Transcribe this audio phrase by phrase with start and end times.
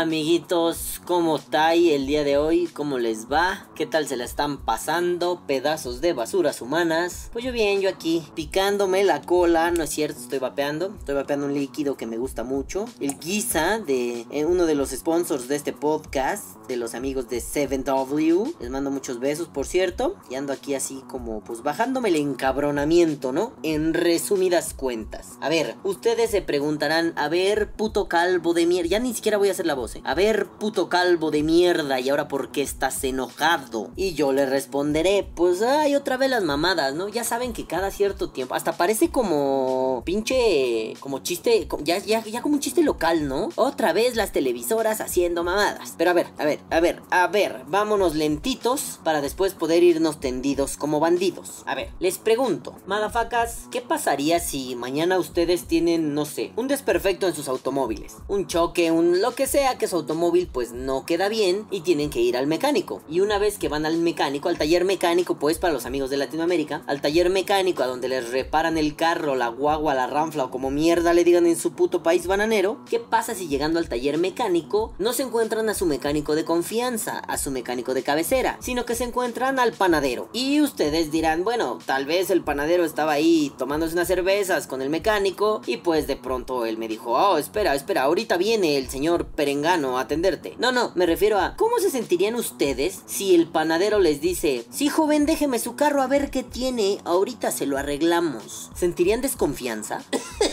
[0.00, 2.68] Amiguitos, ¿cómo estáis el día de hoy?
[2.72, 3.69] ¿Cómo les va?
[3.80, 5.40] ¿Qué tal se la están pasando?
[5.46, 7.30] Pedazos de basuras humanas.
[7.32, 10.94] Pues yo bien, yo aquí, picándome la cola, no es cierto, estoy vapeando.
[10.98, 12.84] Estoy vapeando un líquido que me gusta mucho.
[13.00, 17.38] El Giza de eh, uno de los sponsors de este podcast, de los amigos de
[17.38, 18.54] 7W.
[18.60, 20.14] Les mando muchos besos, por cierto.
[20.28, 23.54] Y ando aquí así como, pues bajándome el encabronamiento, ¿no?
[23.62, 25.38] En resumidas cuentas.
[25.40, 28.90] A ver, ustedes se preguntarán, a ver, puto calvo de mierda.
[28.90, 30.02] Ya ni siquiera voy a hacer la voz, ¿eh?
[30.04, 33.69] A ver, puto calvo de mierda, ¿y ahora por qué estás enojado?
[33.96, 37.08] Y yo le responderé, pues ay, otra vez las mamadas, ¿no?
[37.08, 42.42] Ya saben que cada cierto tiempo, hasta parece como pinche, como chiste, ya, ya, ya
[42.42, 43.50] como un chiste local, ¿no?
[43.56, 45.94] Otra vez las televisoras haciendo mamadas.
[45.96, 50.20] Pero a ver, a ver, a ver, a ver, vámonos lentitos para después poder irnos
[50.20, 51.62] tendidos como bandidos.
[51.66, 57.28] A ver, les pregunto, madafacas, ¿qué pasaría si mañana ustedes tienen, no sé, un desperfecto
[57.28, 58.16] en sus automóviles?
[58.28, 62.10] Un choque, un lo que sea que su automóvil pues no queda bien y tienen
[62.10, 63.02] que ir al mecánico.
[63.08, 66.16] Y una vez que van al mecánico, al taller mecánico, pues para los amigos de
[66.16, 70.50] Latinoamérica, al taller mecánico a donde les reparan el carro, la guagua, la ranfla o
[70.50, 74.18] como mierda le digan en su puto país bananero, ¿qué pasa si llegando al taller
[74.18, 78.84] mecánico no se encuentran a su mecánico de confianza, a su mecánico de cabecera, sino
[78.84, 80.28] que se encuentran al panadero?
[80.32, 84.88] Y ustedes dirán, bueno, tal vez el panadero estaba ahí tomándose unas cervezas con el
[84.90, 89.26] mecánico y pues de pronto él me dijo, oh, espera, espera, ahorita viene el señor
[89.26, 90.54] Perengano a atenderte.
[90.58, 94.88] No, no, me refiero a cómo se sentirían ustedes si el panadero les dice, sí
[94.88, 98.70] joven, déjeme su carro a ver qué tiene, ahorita se lo arreglamos.
[98.74, 100.02] ¿Sentirían desconfianza?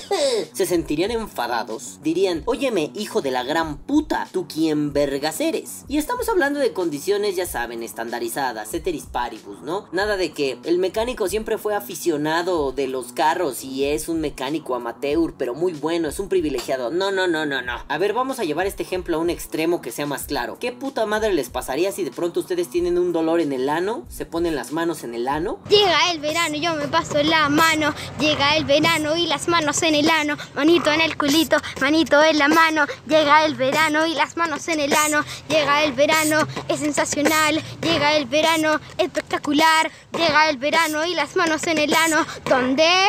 [0.53, 1.99] se sentirían enfadados.
[2.03, 5.85] Dirían, óyeme, hijo de la gran puta, ¿tú quién vergas eres?
[5.88, 9.88] Y estamos hablando de condiciones, ya saben, estandarizadas, ceteris paribus, ¿no?
[9.91, 14.75] Nada de que el mecánico siempre fue aficionado de los carros y es un mecánico
[14.75, 16.92] amateur, pero muy bueno, es un privilegiado.
[16.92, 17.73] No, no, no, no, no.
[17.87, 20.58] A ver, vamos a llevar este ejemplo a un extremo que sea más claro.
[20.59, 24.05] ¿Qué puta madre les pasaría si de pronto ustedes tienen un dolor en el ano?
[24.08, 25.58] ¿Se ponen las manos en el ano?
[25.67, 27.92] Llega el verano, yo me paso la mano.
[28.20, 30.38] Llega el verano y las manos en el ano.
[30.54, 32.86] Manito en el culito, manito en la mano.
[33.08, 35.26] Llega el verano y las manos en el ano.
[35.49, 37.60] Llega el verano, es sensacional.
[37.82, 39.89] Llega el verano, espectacular.
[40.15, 42.27] Llega el verano y las manos en el ano.
[42.45, 43.08] ¿Dónde?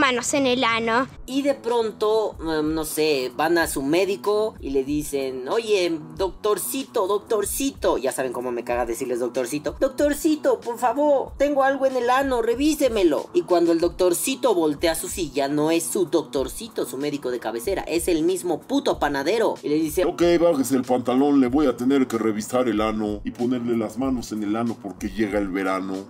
[0.00, 1.08] Manos en el ano.
[1.26, 7.06] Y de pronto, um, no sé, van a su médico y le dicen, oye, doctorcito,
[7.06, 7.98] doctorcito.
[7.98, 9.76] Ya saben cómo me caga decirles doctorcito.
[9.78, 13.28] Doctorcito, por favor, tengo algo en el ano, revísemelo.
[13.34, 17.82] Y cuando el doctorcito voltea su silla, no es su doctorcito, su médico de cabecera,
[17.82, 19.56] es el mismo puto panadero.
[19.62, 23.20] Y le dice, Ok, bájese el pantalón, le voy a tener que revisar el ano
[23.22, 26.06] y ponerle las manos en el ano porque llega el verano.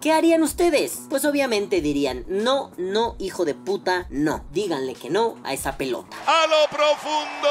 [0.00, 1.02] ¿Qué harían ustedes?
[1.08, 4.44] Pues obviamente dirían, no, no, hijo de puta, no.
[4.52, 6.16] Díganle que no a esa pelota.
[6.26, 7.48] a lo profundo.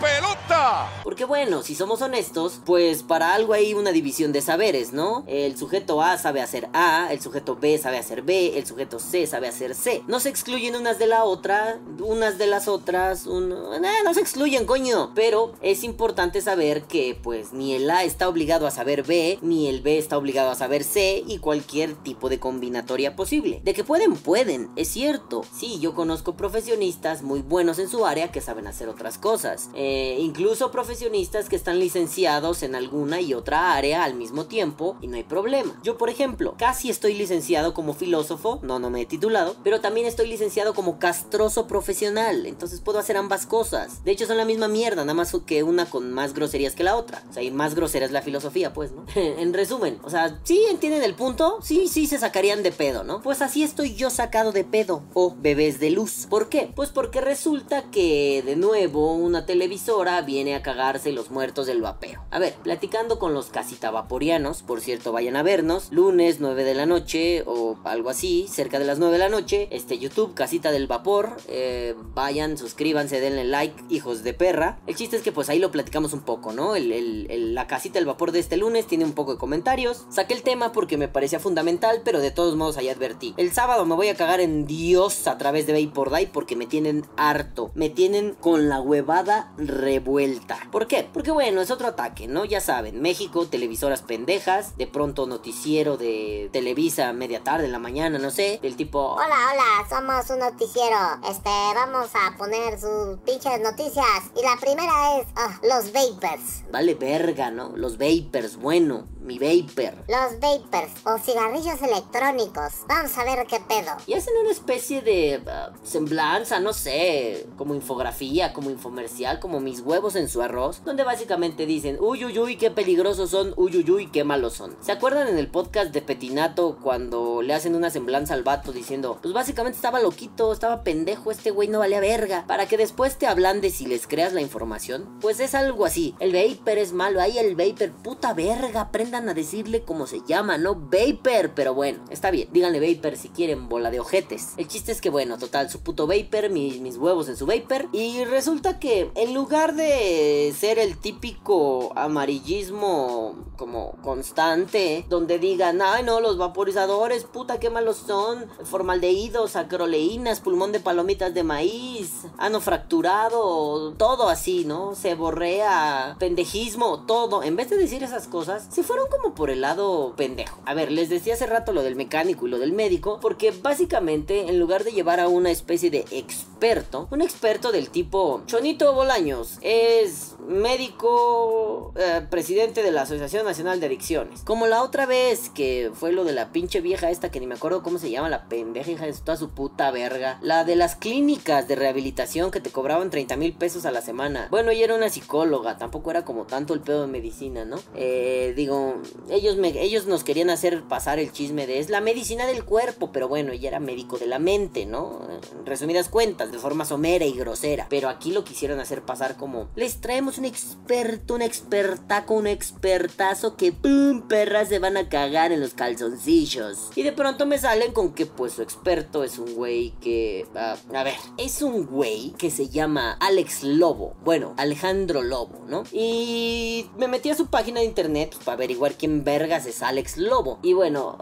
[0.00, 0.90] Pelota.
[1.02, 5.24] Porque bueno, si somos honestos, pues para algo hay una división de saberes, ¿no?
[5.26, 9.26] El sujeto A sabe hacer A, el sujeto B sabe hacer B, el sujeto C
[9.26, 10.02] sabe hacer C.
[10.06, 13.52] No se excluyen unas de la otra, unas de las otras, un...
[13.52, 15.12] eh, no se excluyen, coño.
[15.14, 19.68] Pero es importante saber que pues ni el A está obligado a saber B, ni
[19.68, 23.60] el B está obligado a saber C y cualquier tipo de combinatoria posible.
[23.64, 25.42] De que pueden, pueden, es cierto.
[25.56, 29.55] Sí, yo conozco profesionistas muy buenos en su área que saben hacer otras cosas.
[29.74, 35.06] Eh, incluso profesionistas que están licenciados en alguna y otra área al mismo tiempo y
[35.06, 35.78] no hay problema.
[35.82, 40.06] Yo, por ejemplo, casi estoy licenciado como filósofo, no, no me he titulado, pero también
[40.06, 44.04] estoy licenciado como castroso profesional, entonces puedo hacer ambas cosas.
[44.04, 46.96] De hecho, son la misma mierda, nada más que una con más groserías que la
[46.96, 47.22] otra.
[47.28, 49.04] O sea, y más grosera es la filosofía, pues, ¿no?
[49.14, 51.58] en resumen, o sea, ¿sí entienden el punto?
[51.62, 53.22] Sí, sí se sacarían de pedo, ¿no?
[53.22, 56.26] Pues así estoy yo sacado de pedo, o bebés de luz.
[56.28, 56.70] ¿Por qué?
[56.74, 62.22] Pues porque resulta que, de nuevo, una televisora viene a cagarse los muertos del vapeo.
[62.30, 66.74] A ver, platicando con los casita vaporianos, por cierto, vayan a vernos, lunes 9 de
[66.74, 70.70] la noche o algo así, cerca de las 9 de la noche, este YouTube, Casita
[70.70, 74.78] del Vapor, eh, vayan, suscríbanse, denle like, hijos de perra.
[74.86, 76.74] El chiste es que pues ahí lo platicamos un poco, ¿no?
[76.76, 80.06] La Casita del Vapor de este lunes tiene un poco de comentarios.
[80.10, 83.34] Saqué el tema porque me parecía fundamental, pero de todos modos ahí advertí.
[83.36, 86.66] El sábado me voy a cagar en Dios a través de Vapor Day porque me
[86.66, 90.58] tienen harto, me tienen con la huevada revuelta.
[90.70, 91.08] ¿Por qué?
[91.12, 92.44] Porque bueno, es otro ataque, ¿no?
[92.44, 98.18] Ya saben, México, televisoras pendejas, de pronto noticiero de Televisa media tarde, en la mañana,
[98.18, 99.14] no sé, del tipo...
[99.14, 100.96] Hola, hola, somos un noticiero.
[101.28, 104.30] Este, vamos a poner sus pinches noticias.
[104.36, 106.64] Y la primera es ah, los vapers.
[106.70, 107.72] Vale verga, ¿no?
[107.76, 109.94] Los vapers, bueno, mi vapor.
[110.08, 112.84] Los vapers o cigarrillos electrónicos.
[112.88, 113.92] Vamos a ver qué pedo.
[114.06, 119.80] Y hacen una especie de uh, semblanza, no sé, como infografía, como infomercial, como mis
[119.80, 123.90] huevos en su arroz, donde básicamente dicen, uy, uy, uy, qué peligrosos son, uy, uy,
[123.90, 124.76] uy, qué malos son.
[124.80, 129.18] ¿Se acuerdan en el podcast de Petinato cuando le hacen una semblanza al vato diciendo,
[129.20, 133.26] pues básicamente estaba loquito, estaba pendejo, este güey no valía verga, para que después te
[133.26, 135.18] hablan de si les creas la información?
[135.20, 139.34] Pues es algo así, el vapor es malo, ahí el vapor, puta verga, aprendan a
[139.34, 143.90] decirle cómo se llama, no vapor, pero bueno, está bien, díganle vapor si quieren, bola
[143.90, 144.54] de ojetes.
[144.56, 147.88] El chiste es que bueno, total, su puto vapor, mis, mis huevos en su vapor,
[147.92, 156.02] y resulta que en lugar de ser el típico amarillismo como constante, donde digan, ay
[156.02, 162.60] no, los vaporizadores, puta, qué malos son, formaldehídos, acroleínas, pulmón de palomitas de maíz, ano
[162.60, 164.94] fracturado, todo así, ¿no?
[164.94, 167.42] Se borrea, pendejismo, todo.
[167.42, 170.60] En vez de decir esas cosas, se fueron como por el lado pendejo.
[170.66, 174.48] A ver, les decía hace rato lo del mecánico y lo del médico, porque básicamente
[174.48, 179.58] en lugar de llevar a una especie de experto, un experto del tipo Chonito Bolaños
[179.62, 184.42] es médico, eh, presidente de la Asociación Nacional de Adicciones.
[184.42, 187.54] Como la otra vez que fue lo de la pinche vieja esta que ni me
[187.54, 190.38] acuerdo cómo se llama, la pendeja hija de toda su puta verga.
[190.42, 194.48] La de las clínicas de rehabilitación que te cobraban 30 mil pesos a la semana.
[194.50, 197.78] Bueno, ella era una psicóloga, tampoco era como tanto el pedo de medicina, ¿no?
[197.94, 198.96] Eh, digo,
[199.30, 203.28] ellos, ellos nos querían hacer pasar el chisme de es la medicina del cuerpo, pero
[203.28, 205.20] bueno, ella era médico de la mente, ¿no?
[205.58, 207.86] En resumidas cuentas, de forma somera y grosera.
[207.90, 213.56] Pero aquí lo quisieron hacer pasar como les traemos un experto, un expertaco, un expertazo
[213.56, 216.90] que pum, perras se van a cagar en los calzoncillos.
[216.94, 220.76] Y de pronto me salen con que pues su experto es un güey que, ah,
[220.94, 224.14] a ver, es un güey que se llama Alex Lobo.
[224.24, 225.84] Bueno, Alejandro Lobo, ¿no?
[225.92, 230.16] Y me metí a su página de internet pues, para averiguar quién vergas es Alex
[230.16, 230.58] Lobo.
[230.62, 231.16] Y bueno,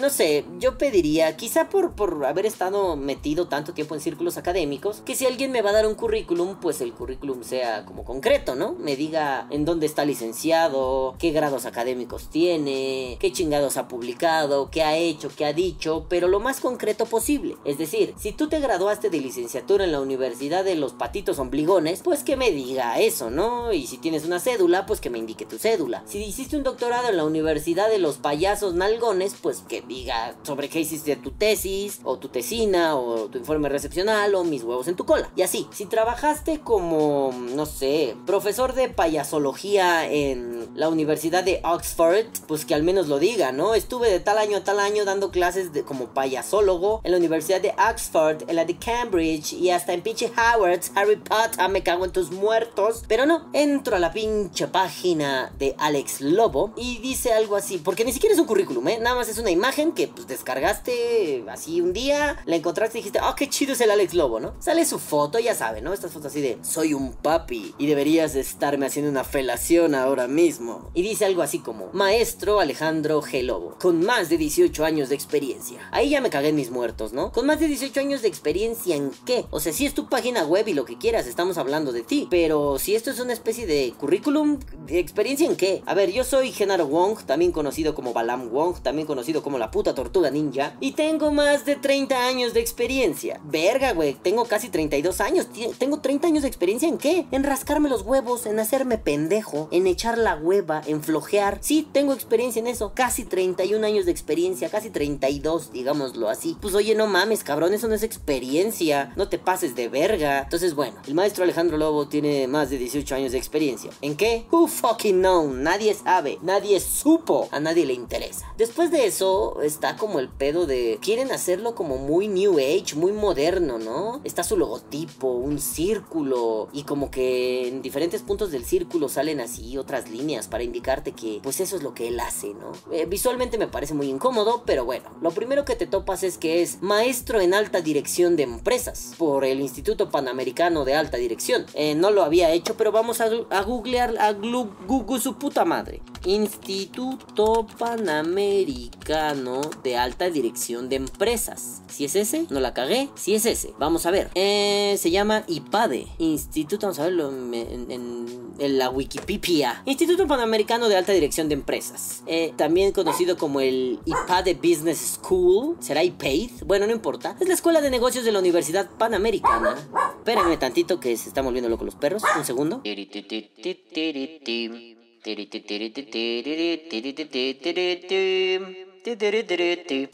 [0.00, 5.02] no sé, yo pediría, quizá por, por haber estado metido tanto tiempo en círculos académicos,
[5.04, 8.54] que si alguien me va a dar un currículum, pues el currículum sea como concreto,
[8.54, 8.72] ¿no?
[8.72, 14.82] Me diga en dónde está licenciado, qué grados académicos tiene, qué chingados ha publicado, qué
[14.82, 17.56] ha hecho, qué ha dicho, pero lo más concreto posible.
[17.64, 22.02] Es decir, si tú te graduaste de licenciatura en la Universidad de los Patitos Ombligones,
[22.02, 23.72] pues que me diga eso, ¿no?
[23.72, 26.02] Y si tienes una cédula, pues que me indique tu cédula.
[26.06, 30.68] Si hiciste un doctorado en la Universidad de los Payasos Nalgones, pues que diga sobre
[30.68, 34.96] qué hiciste tu tesis, o tu tesina, o tu informe recepcional, o mis huevos en
[34.96, 35.30] tu cola.
[35.36, 37.79] Y así, si trabajaste como, no sé,
[38.26, 43.74] profesor de payasología en la Universidad de Oxford, pues que al menos lo diga, ¿no?
[43.74, 47.74] Estuve de tal año a tal año dando clases como payasólogo en la Universidad de
[47.90, 52.12] Oxford, en la de Cambridge y hasta en pinche Howard, Harry Potter, me cago en
[52.12, 53.02] tus muertos.
[53.08, 58.04] Pero no, entro a la pinche página de Alex Lobo y dice algo así, porque
[58.04, 58.98] ni siquiera es un currículum, ¿eh?
[59.00, 63.20] Nada más es una imagen que pues descargaste así un día, la encontraste y dijiste,
[63.22, 64.54] oh, qué chido es el Alex Lobo, ¿no?
[64.58, 65.92] Sale su foto, ya sabe, ¿no?
[65.92, 70.90] Estas fotos así de, soy un papi y deberías estarme haciendo una felación ahora mismo.
[70.94, 73.42] Y dice algo así como, maestro Alejandro G.
[73.42, 75.78] Lobo, con más de 18 años de experiencia.
[75.92, 77.32] Ahí ya me cagué en mis muertos, ¿no?
[77.32, 79.44] Con más de 18 años de experiencia en qué?
[79.50, 82.28] O sea, si es tu página web y lo que quieras, estamos hablando de ti.
[82.30, 85.82] Pero si esto es una especie de currículum, ¿de experiencia en qué?
[85.86, 89.70] A ver, yo soy Genaro Wong, también conocido como Balam Wong, también conocido como la
[89.70, 93.40] puta tortuga ninja, y tengo más de 30 años de experiencia.
[93.44, 95.48] Verga, güey, tengo casi 32 años.
[95.78, 97.26] Tengo 30 años de experiencia en qué?
[97.30, 101.58] En rascarme los huevos, en hacerme pendejo, en echar la hueva, en flojear.
[101.60, 102.92] Sí, tengo experiencia en eso.
[102.94, 106.56] Casi 31 años de experiencia, casi 32, digámoslo así.
[106.62, 109.12] Pues oye, no mames, cabrón, eso no es experiencia.
[109.14, 110.40] No te pases de verga.
[110.40, 113.90] Entonces, bueno, el maestro Alejandro Lobo tiene más de 18 años de experiencia.
[114.00, 114.46] ¿En qué?
[114.50, 115.52] Who fucking know?
[115.52, 118.50] Nadie sabe, nadie supo, a nadie le interesa.
[118.56, 123.12] Después de eso está como el pedo de quieren hacerlo como muy new age, muy
[123.12, 124.22] moderno, ¿no?
[124.24, 129.76] Está su logotipo, un círculo y como que en diferentes puntos del círculo salen así
[129.78, 132.72] otras líneas para indicarte que pues eso es lo que él hace, ¿no?
[132.92, 136.62] Eh, visualmente me parece muy incómodo, pero bueno, lo primero que te topas es que
[136.62, 141.66] es maestro en alta dirección de empresas por el Instituto Panamericano de Alta Dirección.
[141.74, 146.02] Eh, no lo había hecho, pero vamos a, a googlear a Google su puta madre.
[146.24, 151.82] Instituto Panamericano de Alta Dirección de Empresas.
[151.88, 153.08] Si es ese, no la cagué.
[153.14, 154.30] Si es ese, vamos a ver.
[154.34, 156.06] Eh, se llama IPADE.
[156.18, 157.30] Instituto, vamos a verlo.
[157.52, 159.82] En, la Wikipedia.
[159.86, 162.22] Instituto Panamericano de Alta Dirección de Empresas.
[162.26, 165.76] Eh, también conocido como el IPADE Business School.
[165.80, 166.50] ¿Será IPAID?
[166.66, 167.36] Bueno, no importa.
[167.40, 169.76] Es la escuela de negocios de la Universidad Panamericana.
[170.18, 172.22] Espérenme tantito que se están volviendo locos los perros.
[172.36, 172.82] Un segundo.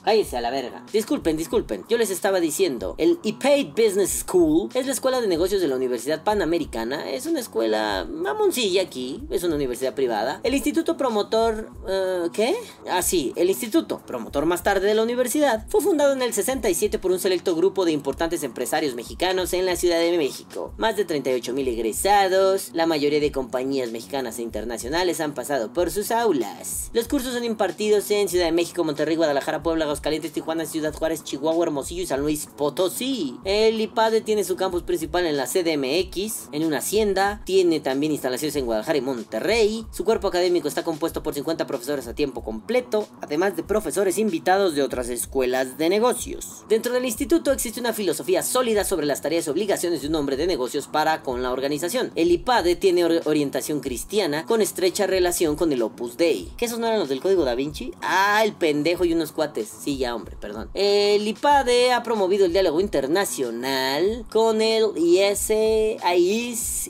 [0.05, 0.85] Cállese a la verga.
[0.93, 1.85] Disculpen, disculpen.
[1.89, 5.75] Yo les estaba diciendo, el IPAID Business School es la escuela de negocios de la
[5.77, 7.11] Universidad Panamericana.
[7.11, 9.23] Es una escuela mamoncilla aquí.
[9.31, 10.41] Es una universidad privada.
[10.45, 11.71] El instituto promotor...
[11.89, 12.55] eh, ¿Qué?
[12.89, 13.33] Ah, sí.
[13.35, 17.19] El instituto promotor más tarde de la universidad fue fundado en el 67 por un
[17.19, 20.75] selecto grupo de importantes empresarios mexicanos en la Ciudad de México.
[20.77, 22.71] Más de 38 mil egresados.
[22.73, 26.91] La mayoría de compañías mexicanas e internacionales han pasado por sus aulas.
[26.93, 31.25] Los cursos son impartidos en Ciudad de México, Monterrey, Guadalajara, Puebla, Aguascalientes, Tijuana, Ciudad Juárez,
[31.25, 33.37] Chihuahua, Hermosillo y San Luis Potosí.
[33.45, 37.43] El IPADE tiene su campus principal en la CDMX, en una hacienda.
[37.45, 39.87] Tiene también instalaciones en Guadalajara y Monterrey.
[39.93, 44.75] Su cuerpo académico está compuesto por 50 profesores a tiempo completo, además de profesores invitados
[44.75, 46.65] de otras escuelas de negocios.
[46.69, 50.37] Dentro del instituto existe una filosofía sólida sobre las tareas y obligaciones de un hombre
[50.37, 52.13] de negocios para con la organización.
[52.15, 56.53] El IPADE tiene or- orientación cristiana con estrecha relación con el Opus Dei.
[56.57, 57.93] ¿Que esos no eran los del Código Da Vinci?
[58.03, 59.69] Ah, el pendejo y unos cuates.
[59.69, 60.69] Sí, ya, hombre, perdón.
[60.75, 65.51] El IPADE ha promovido el diálogo internacional con el IS,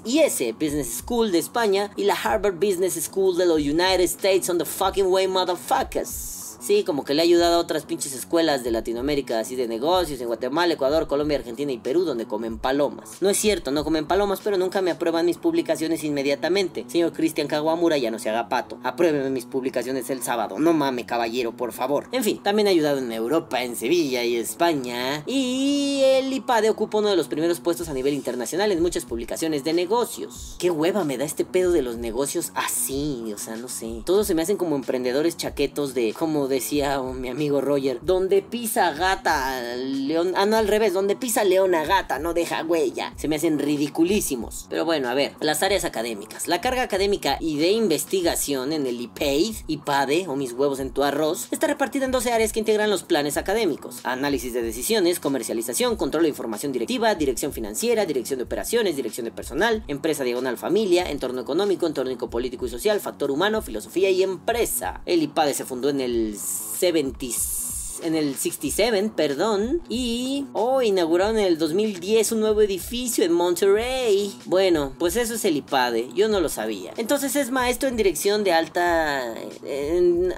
[0.07, 4.57] IS, Business School de España y la Harvard Business School de los United States on
[4.57, 6.36] the fucking way, motherfuckers.
[6.67, 10.21] Sí, como que le ha ayudado a otras pinches escuelas de Latinoamérica, así de negocios,
[10.21, 13.19] en Guatemala, Ecuador, Colombia, Argentina y Perú, donde comen palomas.
[13.21, 16.85] No es cierto, no comen palomas, pero nunca me aprueban mis publicaciones inmediatamente.
[16.89, 18.81] Señor Cristian Kawamura, ya no se haga pato.
[18.83, 20.59] Apruébeme mis publicaciones el sábado.
[20.59, 22.09] No mame, caballero, por favor.
[22.11, 25.23] En fin, también ha ayudado en Europa, en Sevilla y España.
[25.25, 29.63] Y el IPADE ocupa uno de los primeros puestos a nivel internacional en muchas publicaciones
[29.63, 30.57] de negocios.
[30.59, 34.03] Qué hueva me da este pedo de los negocios así, o sea, no sé.
[34.05, 38.93] Todos se me hacen como emprendedores chaquetos de, como decía mi amigo Roger, donde pisa
[38.93, 43.13] gata, león, ah, no al revés, donde pisa leona gata, no deja huella.
[43.17, 44.67] Se me hacen ridiculísimos.
[44.71, 46.49] Pero bueno, a ver, las áreas académicas.
[46.49, 51.05] La carga académica y de investigación en el IPAID, IPADE o mis huevos en tu
[51.05, 54.01] arroz, está repartida en 12 áreas que integran los planes académicos.
[54.05, 59.31] Análisis de decisiones, comercialización, control de información directiva, dirección financiera, dirección de operaciones, dirección de
[59.31, 65.03] personal, empresa diagonal familia, entorno económico, entorno político y social, factor humano, filosofía y empresa.
[65.07, 67.66] El IPADE se fundó en el 70
[68.03, 74.35] en el 67, perdón, y oh, inauguraron en el 2010 un nuevo edificio en Monterrey.
[74.45, 76.93] Bueno, pues eso es el IPADE, yo no lo sabía.
[76.97, 79.35] Entonces es maestro en dirección de alta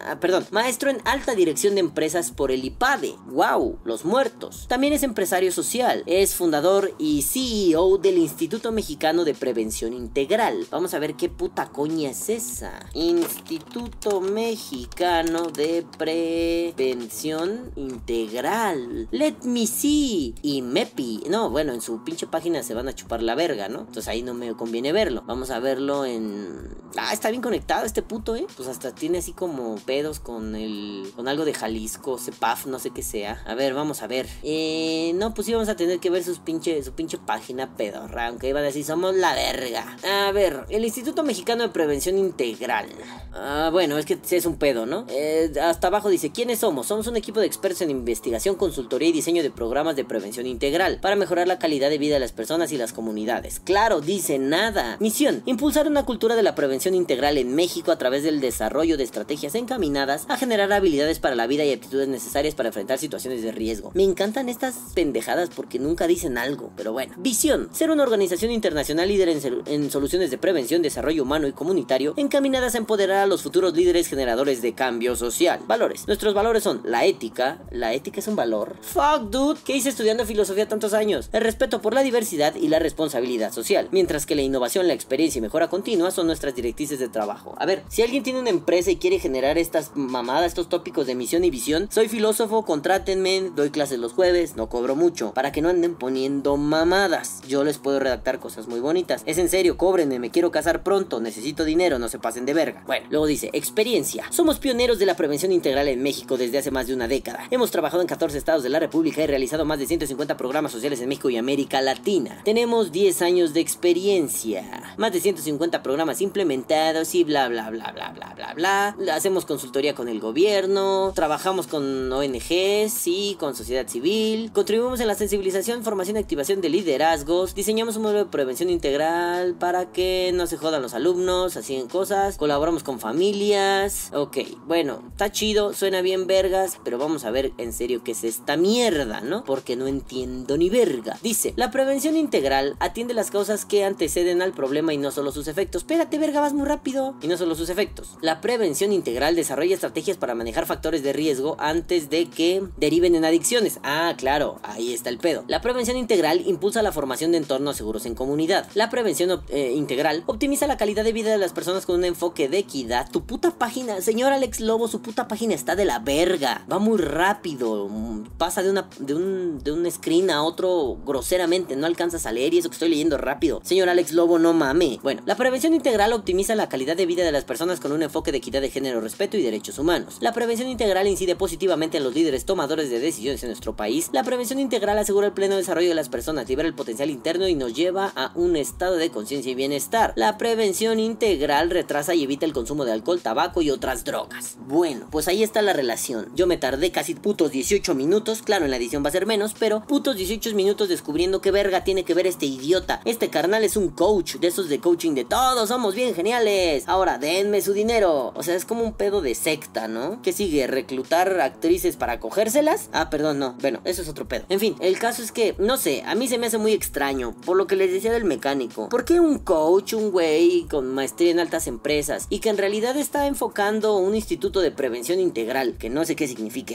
[0.07, 3.15] ah, perdón, maestro en alta dirección de empresas por el IPADE.
[3.27, 4.67] Wow, los muertos.
[4.69, 10.67] También es empresario social, es fundador y CEO del Instituto Mexicano de Prevención Integral.
[10.71, 12.87] Vamos a ver qué puta coña es esa.
[12.95, 19.09] Instituto Mexicano de Prevención Integral.
[19.11, 20.35] Let me see.
[20.43, 21.25] Y MEPI.
[21.29, 23.81] No, bueno, en su pinche página se van a chupar la verga, ¿no?
[23.81, 25.23] Entonces ahí no me conviene verlo.
[25.27, 26.77] Vamos a verlo en.
[26.97, 28.47] Ah, está bien conectado este puto, ¿eh?
[28.57, 31.13] Pues hasta tiene así como pedos con el.
[31.15, 33.43] con algo de Jalisco, CEPAF, no sé qué sea.
[33.47, 34.27] A ver, vamos a ver.
[34.43, 35.13] Eh.
[35.15, 38.29] No, pues sí a tener que ver sus pinche, su pinche página pedorra.
[38.29, 39.97] Aunque iba a decir, somos la verga.
[40.05, 42.89] A ver, el Instituto Mexicano de Prevención Integral.
[43.33, 45.07] Ah, bueno, es que es un pedo, ¿no?
[45.09, 46.87] Eh, hasta abajo dice, ¿quiénes somos?
[46.87, 50.99] Somos un equipo de expertos en investigación, consultoría y diseño de programas de prevención integral
[51.01, 53.61] para mejorar la calidad de vida de las personas y las comunidades.
[53.61, 54.97] Claro, dice nada.
[55.01, 59.05] Misión, impulsar una cultura de la prevención integral en México a través del desarrollo de
[59.05, 63.53] estrategias encaminadas a generar habilidades para la vida y aptitudes necesarias para enfrentar situaciones de
[63.53, 63.91] riesgo.
[63.95, 67.15] Me encantan estas pendejadas porque nunca dicen algo, pero bueno.
[67.17, 72.75] Visión, ser una organización internacional líder en, soluciones de prevención, desarrollo humano y comunitario encaminadas
[72.75, 75.61] a empoderar a los futuros líderes generadores de cambio social.
[75.67, 76.07] Valores.
[76.07, 77.28] Nuestros valores son la ética.
[77.71, 78.77] ¿La ética es un valor?
[78.81, 79.61] Fuck, dude.
[79.65, 81.29] ¿Qué hice estudiando filosofía tantos años?
[81.33, 83.89] El respeto por la diversidad y la responsabilidad social.
[83.93, 87.55] Mientras que la innovación, la experiencia y mejora continua son nuestras directrices de trabajo.
[87.59, 91.15] A ver, si alguien tiene una empresa y quiere generar estas mamadas, estos tópicos de
[91.15, 95.61] misión y visión, soy filósofo, contrátenme, doy clases los jueves, no cobro mucho, para que
[95.61, 97.43] no anden poniendo mamadas.
[97.47, 99.23] Yo les puedo redactar cosas muy bonitas.
[99.27, 102.83] Es en serio, cóbrenme, me quiero casar pronto, necesito dinero, no se pasen de verga.
[102.87, 104.25] Bueno, luego dice, experiencia.
[104.31, 107.18] Somos pioneros de la prevención integral en México desde hace más de una década
[107.51, 111.01] Hemos trabajado en 14 estados de la República y realizado más de 150 programas sociales
[111.01, 112.43] en México y América Latina.
[112.45, 118.11] Tenemos 10 años de experiencia, más de 150 programas implementados y bla bla bla bla
[118.13, 119.15] bla bla bla.
[119.15, 125.15] Hacemos consultoría con el gobierno, trabajamos con ONGs y con sociedad civil, contribuimos en la
[125.15, 130.47] sensibilización, formación y activación de liderazgos, diseñamos un modelo de prevención integral para que no
[130.47, 134.11] se jodan los alumnos, así cosas, colaboramos con familias.
[134.13, 138.25] Ok, bueno, está chido, suena bien vergas, pero vamos a ver en serio qué es
[138.25, 139.45] esta mierda, ¿no?
[139.45, 141.19] Porque no entiendo ni verga.
[141.23, 145.49] Dice, la prevención integral atiende las causas que anteceden al problema y no solo sus
[145.49, 145.83] efectos.
[145.83, 147.15] Espérate, verga, vas muy rápido.
[147.23, 148.17] Y no solo sus efectos.
[148.21, 153.25] La prevención integral desarrolla estrategias para manejar factores de riesgo antes de que deriven en
[153.25, 153.79] adicciones.
[153.83, 155.45] Ah, claro, ahí está el pedo.
[155.49, 158.67] La prevención integral impulsa la formación de entornos seguros en comunidad.
[158.75, 162.49] La prevención eh, integral optimiza la calidad de vida de las personas con un enfoque
[162.49, 163.11] de equidad.
[163.11, 166.65] Tu puta página, señor Alex Lobo, su puta página está de la verga.
[166.71, 167.89] Va muy rápido.
[168.37, 171.77] Pasa de, una, de, un, de un screen a otro groseramente.
[171.77, 173.61] No alcanzas a leer y eso que estoy leyendo rápido.
[173.65, 175.01] Señor Alex Lobo, no mame.
[175.03, 178.33] Bueno, la prevención integral optimiza la calidad de vida de las personas con un enfoque
[178.33, 180.19] de equidad de género, respeto y derechos humanos.
[180.21, 184.11] La prevención integral incide positivamente en los líderes tomadores de decisiones en nuestro país.
[184.13, 187.55] La prevención integral asegura el pleno desarrollo de las personas, libera el potencial interno y
[187.55, 190.13] nos lleva a un estado de conciencia y bienestar.
[190.17, 194.57] La prevención integral retrasa y evita el consumo de alcohol, tabaco y otras drogas.
[194.67, 196.31] Bueno, pues ahí está la relación.
[196.35, 199.55] Yo me tardé casi putos 18 minutos, claro, en la edición va a ser menos,
[199.59, 203.01] pero putos 18 minutos descubriendo qué verga tiene que ver este idiota.
[203.05, 206.85] Este carnal es un coach, de esos de coaching de todos somos bien geniales.
[206.87, 208.33] Ahora, denme su dinero.
[208.35, 210.23] O sea, es como un pedo de secta, ¿no?
[210.23, 210.67] ¿Qué sigue?
[210.67, 212.89] ¿Reclutar actrices para cogérselas?
[212.93, 213.57] Ah, perdón, no.
[213.61, 214.45] Bueno, eso es otro pedo.
[214.49, 217.35] En fin, el caso es que, no sé, a mí se me hace muy extraño,
[217.45, 218.89] por lo que les decía del mecánico.
[218.89, 222.97] ¿Por qué un coach, un güey con maestría en altas empresas y que en realidad
[222.97, 226.27] está enfocando un instituto de prevención integral, que no sé qué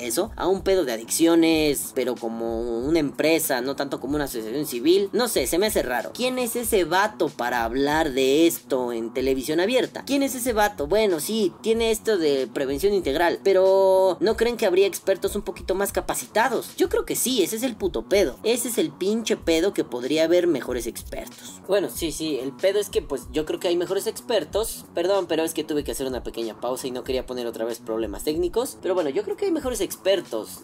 [0.05, 4.65] eso, a un pedo de adicciones, pero como una empresa, no tanto como una asociación
[4.65, 5.10] civil?
[5.13, 6.12] No sé, se me hace raro.
[6.13, 10.03] ¿Quién es ese vato para hablar de esto en televisión abierta?
[10.05, 10.88] ¿Quién es ese vato?
[10.88, 15.75] Bueno, sí, tiene esto de prevención integral, pero ¿no creen que habría expertos un poquito
[15.75, 16.75] más capacitados?
[16.75, 18.38] Yo creo que sí, ese es el puto pedo.
[18.43, 21.62] Ese es el pinche pedo que podría haber mejores expertos.
[21.67, 24.86] Bueno, sí, sí, el pedo es que pues yo creo que hay mejores expertos.
[24.93, 27.65] Perdón, pero es que tuve que hacer una pequeña pausa y no quería poner otra
[27.65, 28.77] vez problemas técnicos.
[28.81, 29.92] Pero bueno, yo creo que hay mejores expertos.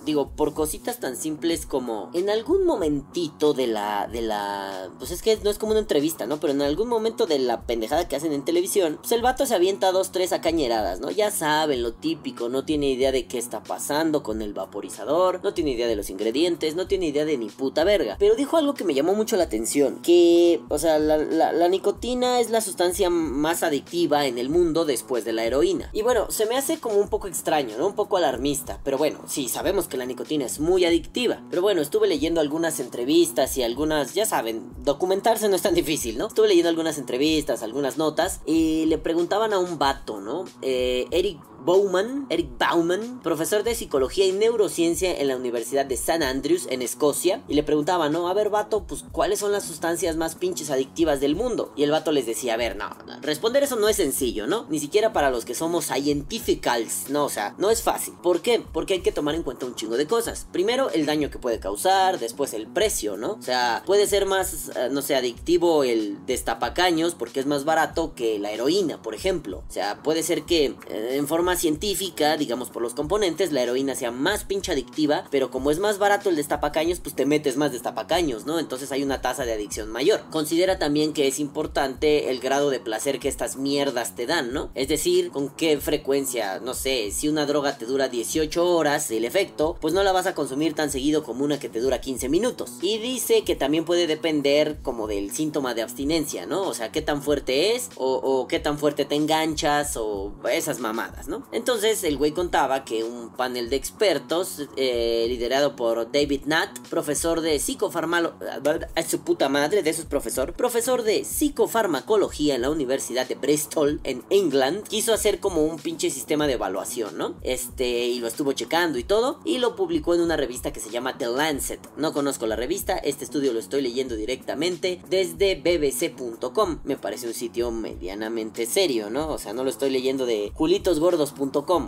[0.06, 5.22] Digo, por cositas tan simples como en algún momentito de la de la pues es
[5.22, 6.40] que no es como una entrevista, ¿no?
[6.40, 9.56] Pero en algún momento de la pendejada que hacen en televisión, pues el vato se
[9.56, 11.10] avienta dos, tres acañeradas, ¿no?
[11.12, 15.54] Ya saben lo típico, no tiene idea de qué está pasando con el vaporizador, no
[15.54, 18.18] tiene idea de los ingredientes, no tiene idea de ni puta verga.
[18.20, 21.68] Pero dijo algo que me llamó mucho la atención, que, o sea, la, la, la
[21.68, 25.90] nicotina es la sustancia más adictiva en el mundo después de la heroína.
[25.94, 27.88] Y bueno, se me hace como un poco extraño, ¿no?
[27.88, 31.42] Un poco alarmista, pero bueno, sí, sabemos que la nicotina es muy adictiva.
[31.50, 36.18] Pero bueno, estuve leyendo algunas entrevistas y algunas, ya saben, documentarse no es tan difícil,
[36.18, 36.28] ¿no?
[36.28, 40.46] Estuve leyendo algunas entrevistas, algunas notas y le preguntaban a un vato, ¿no?
[40.62, 46.24] Eh, Eric Bowman, Eric Bauman, profesor de psicología y neurociencia en la Universidad de St.
[46.24, 48.28] Andrews en Escocia, y le preguntaba, ¿no?
[48.28, 51.72] A ver, vato, pues, ¿cuáles son las sustancias más pinches adictivas del mundo?
[51.76, 54.66] Y el vato les decía, a ver, no, no, responder eso no es sencillo, ¿no?
[54.70, 58.14] Ni siquiera para los que somos scientificals, no, o sea, no es fácil.
[58.22, 58.64] ¿Por qué?
[58.74, 60.48] Porque hay que tomar en cuenta un chingo de cosas.
[60.52, 63.34] Primero, el daño que puede causar, después el precio, ¿no?
[63.34, 68.14] O sea, puede ser más, eh, no sé, adictivo el destapacaños porque es más barato
[68.16, 69.64] que la heroína, por ejemplo.
[69.68, 73.96] O sea, puede ser que eh, en forma científica, digamos por los componentes, la heroína
[73.96, 77.72] sea más pinche adictiva, pero como es más barato el destapacaños, pues te metes más
[77.72, 78.60] destapacaños, ¿no?
[78.60, 80.22] Entonces hay una tasa de adicción mayor.
[80.30, 84.72] Considera también que es importante el grado de placer que estas mierdas te dan, ¿no?
[84.76, 89.26] Es decir, con qué frecuencia, no sé, si una droga te dura 18 horas, el
[89.26, 92.30] efecto, pues no la vas a consumir tan seguido como una que te dura 15
[92.30, 92.74] minutos.
[92.82, 96.64] Y dice que también puede depender como del síntoma de abstinencia, ¿no?
[96.64, 100.80] O sea, qué tan fuerte es, o, o qué tan fuerte te enganchas, o esas
[100.80, 101.39] mamadas, ¿no?
[101.52, 107.42] Entonces el güey contaba que un panel de expertos eh, liderado por David Natt, profesor
[107.42, 112.70] de psicofarmacología, a su puta madre, de eso es profesor, profesor de psicofarmacología en la
[112.70, 117.36] Universidad de Bristol en England, quiso hacer como un pinche sistema de evaluación, ¿no?
[117.42, 120.90] Este, y lo estuvo checando y todo, y lo publicó en una revista que se
[120.90, 121.80] llama The Lancet.
[121.98, 126.80] No conozco la revista, este estudio lo estoy leyendo directamente desde bbc.com.
[126.84, 129.30] Me parece un sitio medianamente serio, ¿no?
[129.30, 131.29] O sea, no lo estoy leyendo de culitos gordos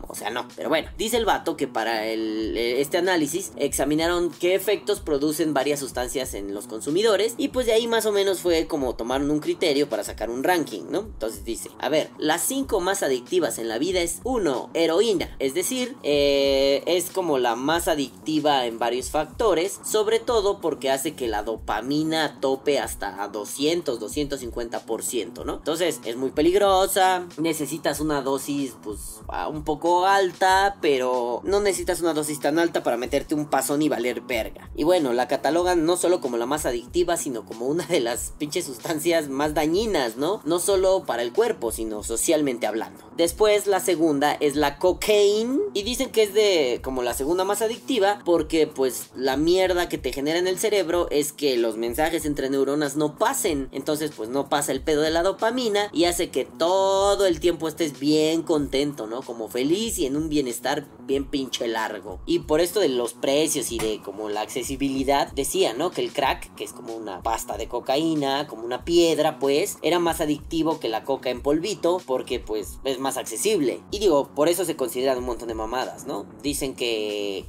[0.08, 0.47] O sea, no.
[0.56, 5.54] Pero bueno, dice el vato que para el, eh, este análisis examinaron qué efectos producen
[5.54, 7.36] varias sustancias en los consumidores.
[7.38, 10.43] Y pues de ahí más o menos fue como tomaron un criterio para sacar un
[10.43, 10.99] ranking, ¿no?
[10.99, 15.36] Entonces dice, a ver, las cinco más adictivas en la vida es uno, heroína.
[15.39, 19.80] Es decir, eh, es como la más adictiva en varios factores.
[19.84, 25.56] Sobre todo porque hace que la dopamina tope hasta 200, 250%, ¿no?
[25.56, 27.27] Entonces es muy peligrosa.
[27.38, 32.98] Necesitas una dosis pues un poco alta, pero no necesitas una dosis tan alta para
[32.98, 34.70] meterte un pasón y valer verga.
[34.76, 38.34] Y bueno, la catalogan no solo como la más adictiva, sino como una de las
[38.38, 40.41] pinches sustancias más dañinas, ¿no?
[40.46, 43.04] No solo para el cuerpo, sino socialmente hablando.
[43.15, 47.62] Después la segunda es la cocaine y dicen que es de como la segunda más
[47.62, 52.26] adictiva porque pues la mierda que te genera en el cerebro es que los mensajes
[52.26, 56.30] entre neuronas no pasen, entonces pues no pasa el pedo de la dopamina y hace
[56.30, 59.20] que todo el tiempo estés bien contento, ¿no?
[59.21, 62.19] Como feliz y en un bienestar bien pinche largo.
[62.25, 65.91] Y por esto de los precios y de como la accesibilidad decía, ¿no?
[65.91, 69.99] Que el crack, que es como una pasta de cocaína, como una piedra, pues era
[69.99, 73.81] más adictivo que la coca en polvito porque pues es más accesible.
[73.91, 76.25] Y digo, por eso se consideran un montón de mamadas, ¿no?
[76.41, 77.45] Dicen que,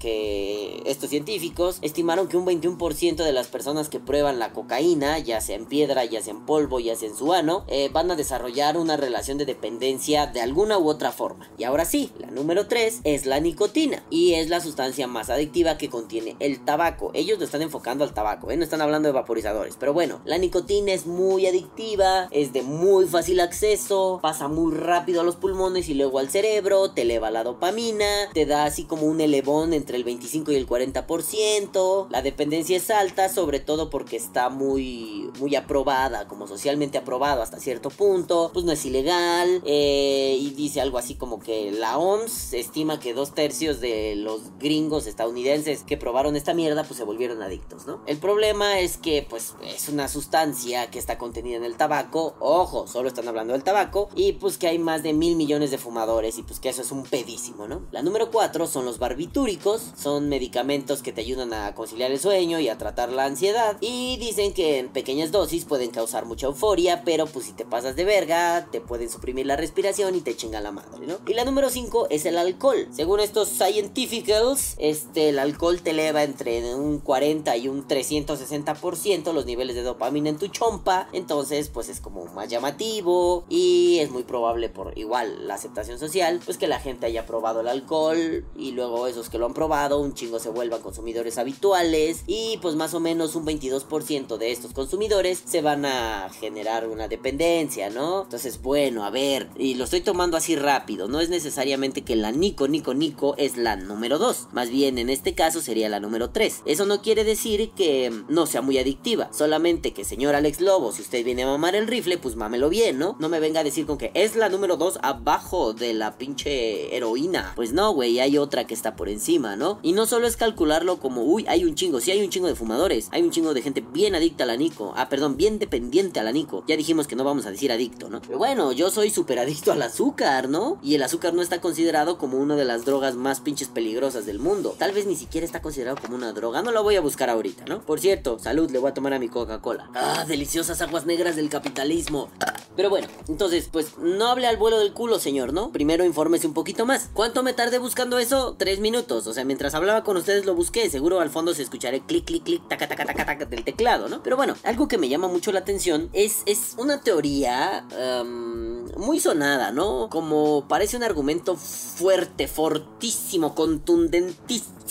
[0.86, 5.56] estos científicos estimaron que un 21% de las personas que prueban la cocaína, ya sea
[5.56, 8.76] en piedra, ya sea en polvo, ya sea en su ano, eh, van a desarrollar
[8.76, 11.50] una relación de dependencia de alguna u otra forma.
[11.64, 15.88] Ahora sí, la número 3 es la nicotina y es la sustancia más adictiva que
[15.88, 17.10] contiene el tabaco.
[17.14, 18.56] Ellos lo están enfocando al tabaco, ¿eh?
[18.56, 19.76] no están hablando de vaporizadores.
[19.78, 25.20] Pero bueno, la nicotina es muy adictiva, es de muy fácil acceso, pasa muy rápido
[25.20, 29.06] a los pulmones y luego al cerebro, te eleva la dopamina, te da así como
[29.06, 32.08] un elevón entre el 25 y el 40%.
[32.10, 37.60] La dependencia es alta, sobre todo porque está muy, muy aprobada, como socialmente aprobado hasta
[37.60, 38.50] cierto punto.
[38.52, 39.62] Pues no es ilegal.
[39.64, 44.58] Eh, y dice algo así como que la OMS estima que dos tercios de los
[44.58, 48.02] gringos estadounidenses que probaron esta mierda, pues se volvieron adictos, ¿no?
[48.06, 52.34] El problema es que, pues, es una sustancia que está contenida en el tabaco.
[52.40, 54.08] Ojo, solo están hablando del tabaco.
[54.14, 56.38] Y pues que hay más de mil millones de fumadores.
[56.38, 57.82] Y pues que eso es un pedísimo, ¿no?
[57.90, 59.82] La número 4 son los barbitúricos.
[59.96, 63.76] Son medicamentos que te ayudan a conciliar el sueño y a tratar la ansiedad.
[63.80, 67.02] Y dicen que en pequeñas dosis pueden causar mucha euforia.
[67.04, 70.60] Pero pues si te pasas de verga, te pueden suprimir la respiración y te chinga
[70.60, 71.18] la madre, ¿no?
[71.26, 72.88] Y la número 5 es el alcohol.
[72.90, 79.46] Según estos scientificals, este, el alcohol te eleva entre un 40 y un 360% los
[79.46, 81.08] niveles de dopamina en tu chompa.
[81.12, 86.40] Entonces, pues es como más llamativo y es muy probable por igual la aceptación social,
[86.44, 89.98] pues que la gente haya probado el alcohol y luego esos que lo han probado,
[90.00, 94.72] un chingo se vuelvan consumidores habituales y pues más o menos un 22% de estos
[94.72, 98.22] consumidores se van a generar una dependencia, ¿no?
[98.22, 102.32] Entonces, bueno, a ver, y lo estoy tomando así rápido, no es necesariamente que la
[102.32, 106.30] Nico Nico Nico es la número 2, más bien en este caso sería la número
[106.30, 106.62] 3.
[106.66, 111.02] Eso no quiere decir que no sea muy adictiva, solamente que señor Alex Lobo, si
[111.02, 113.16] usted viene a mamar el rifle, pues mámelo bien, ¿no?
[113.18, 116.94] No me venga a decir con que es la número 2 abajo de la pinche
[116.96, 117.52] heroína.
[117.56, 119.78] Pues no, güey, hay otra que está por encima, ¿no?
[119.82, 122.54] Y no solo es calcularlo como, uy, hay un chingo, sí hay un chingo de
[122.54, 126.20] fumadores, hay un chingo de gente bien adicta a la Nico, ah, perdón, bien dependiente
[126.20, 126.64] a la Nico.
[126.66, 128.20] Ya dijimos que no vamos a decir adicto, ¿no?
[128.20, 130.78] Pero bueno, yo soy súper adicto al azúcar, ¿no?
[130.82, 134.38] Y el azúcar no está considerado como una de las drogas más pinches peligrosas del
[134.38, 134.74] mundo.
[134.78, 137.64] Tal vez ni siquiera está considerado como una droga, no lo voy a buscar ahorita,
[137.66, 137.82] ¿no?
[137.82, 139.90] Por cierto, salud, le voy a tomar a mi Coca-Cola.
[139.94, 142.30] Ah, deliciosas aguas negras del capitalismo.
[142.74, 145.70] Pero bueno, entonces, pues no hable al vuelo del culo, señor, ¿no?
[145.72, 147.10] Primero infórmese un poquito más.
[147.12, 148.56] ¿Cuánto me tardé buscando eso?
[148.58, 149.26] Tres minutos.
[149.26, 150.88] O sea, mientras hablaba con ustedes lo busqué.
[150.88, 154.08] Seguro al fondo se escuchará el clic, clic, clic, taca, taca, taca, taca del teclado,
[154.08, 154.22] ¿no?
[154.22, 157.86] Pero bueno, algo que me llama mucho la atención es, es una teoría
[158.22, 160.08] um, muy sonada, ¿no?
[160.10, 164.81] Como parece un argumento fuerte, fortísimo, contundentísimo.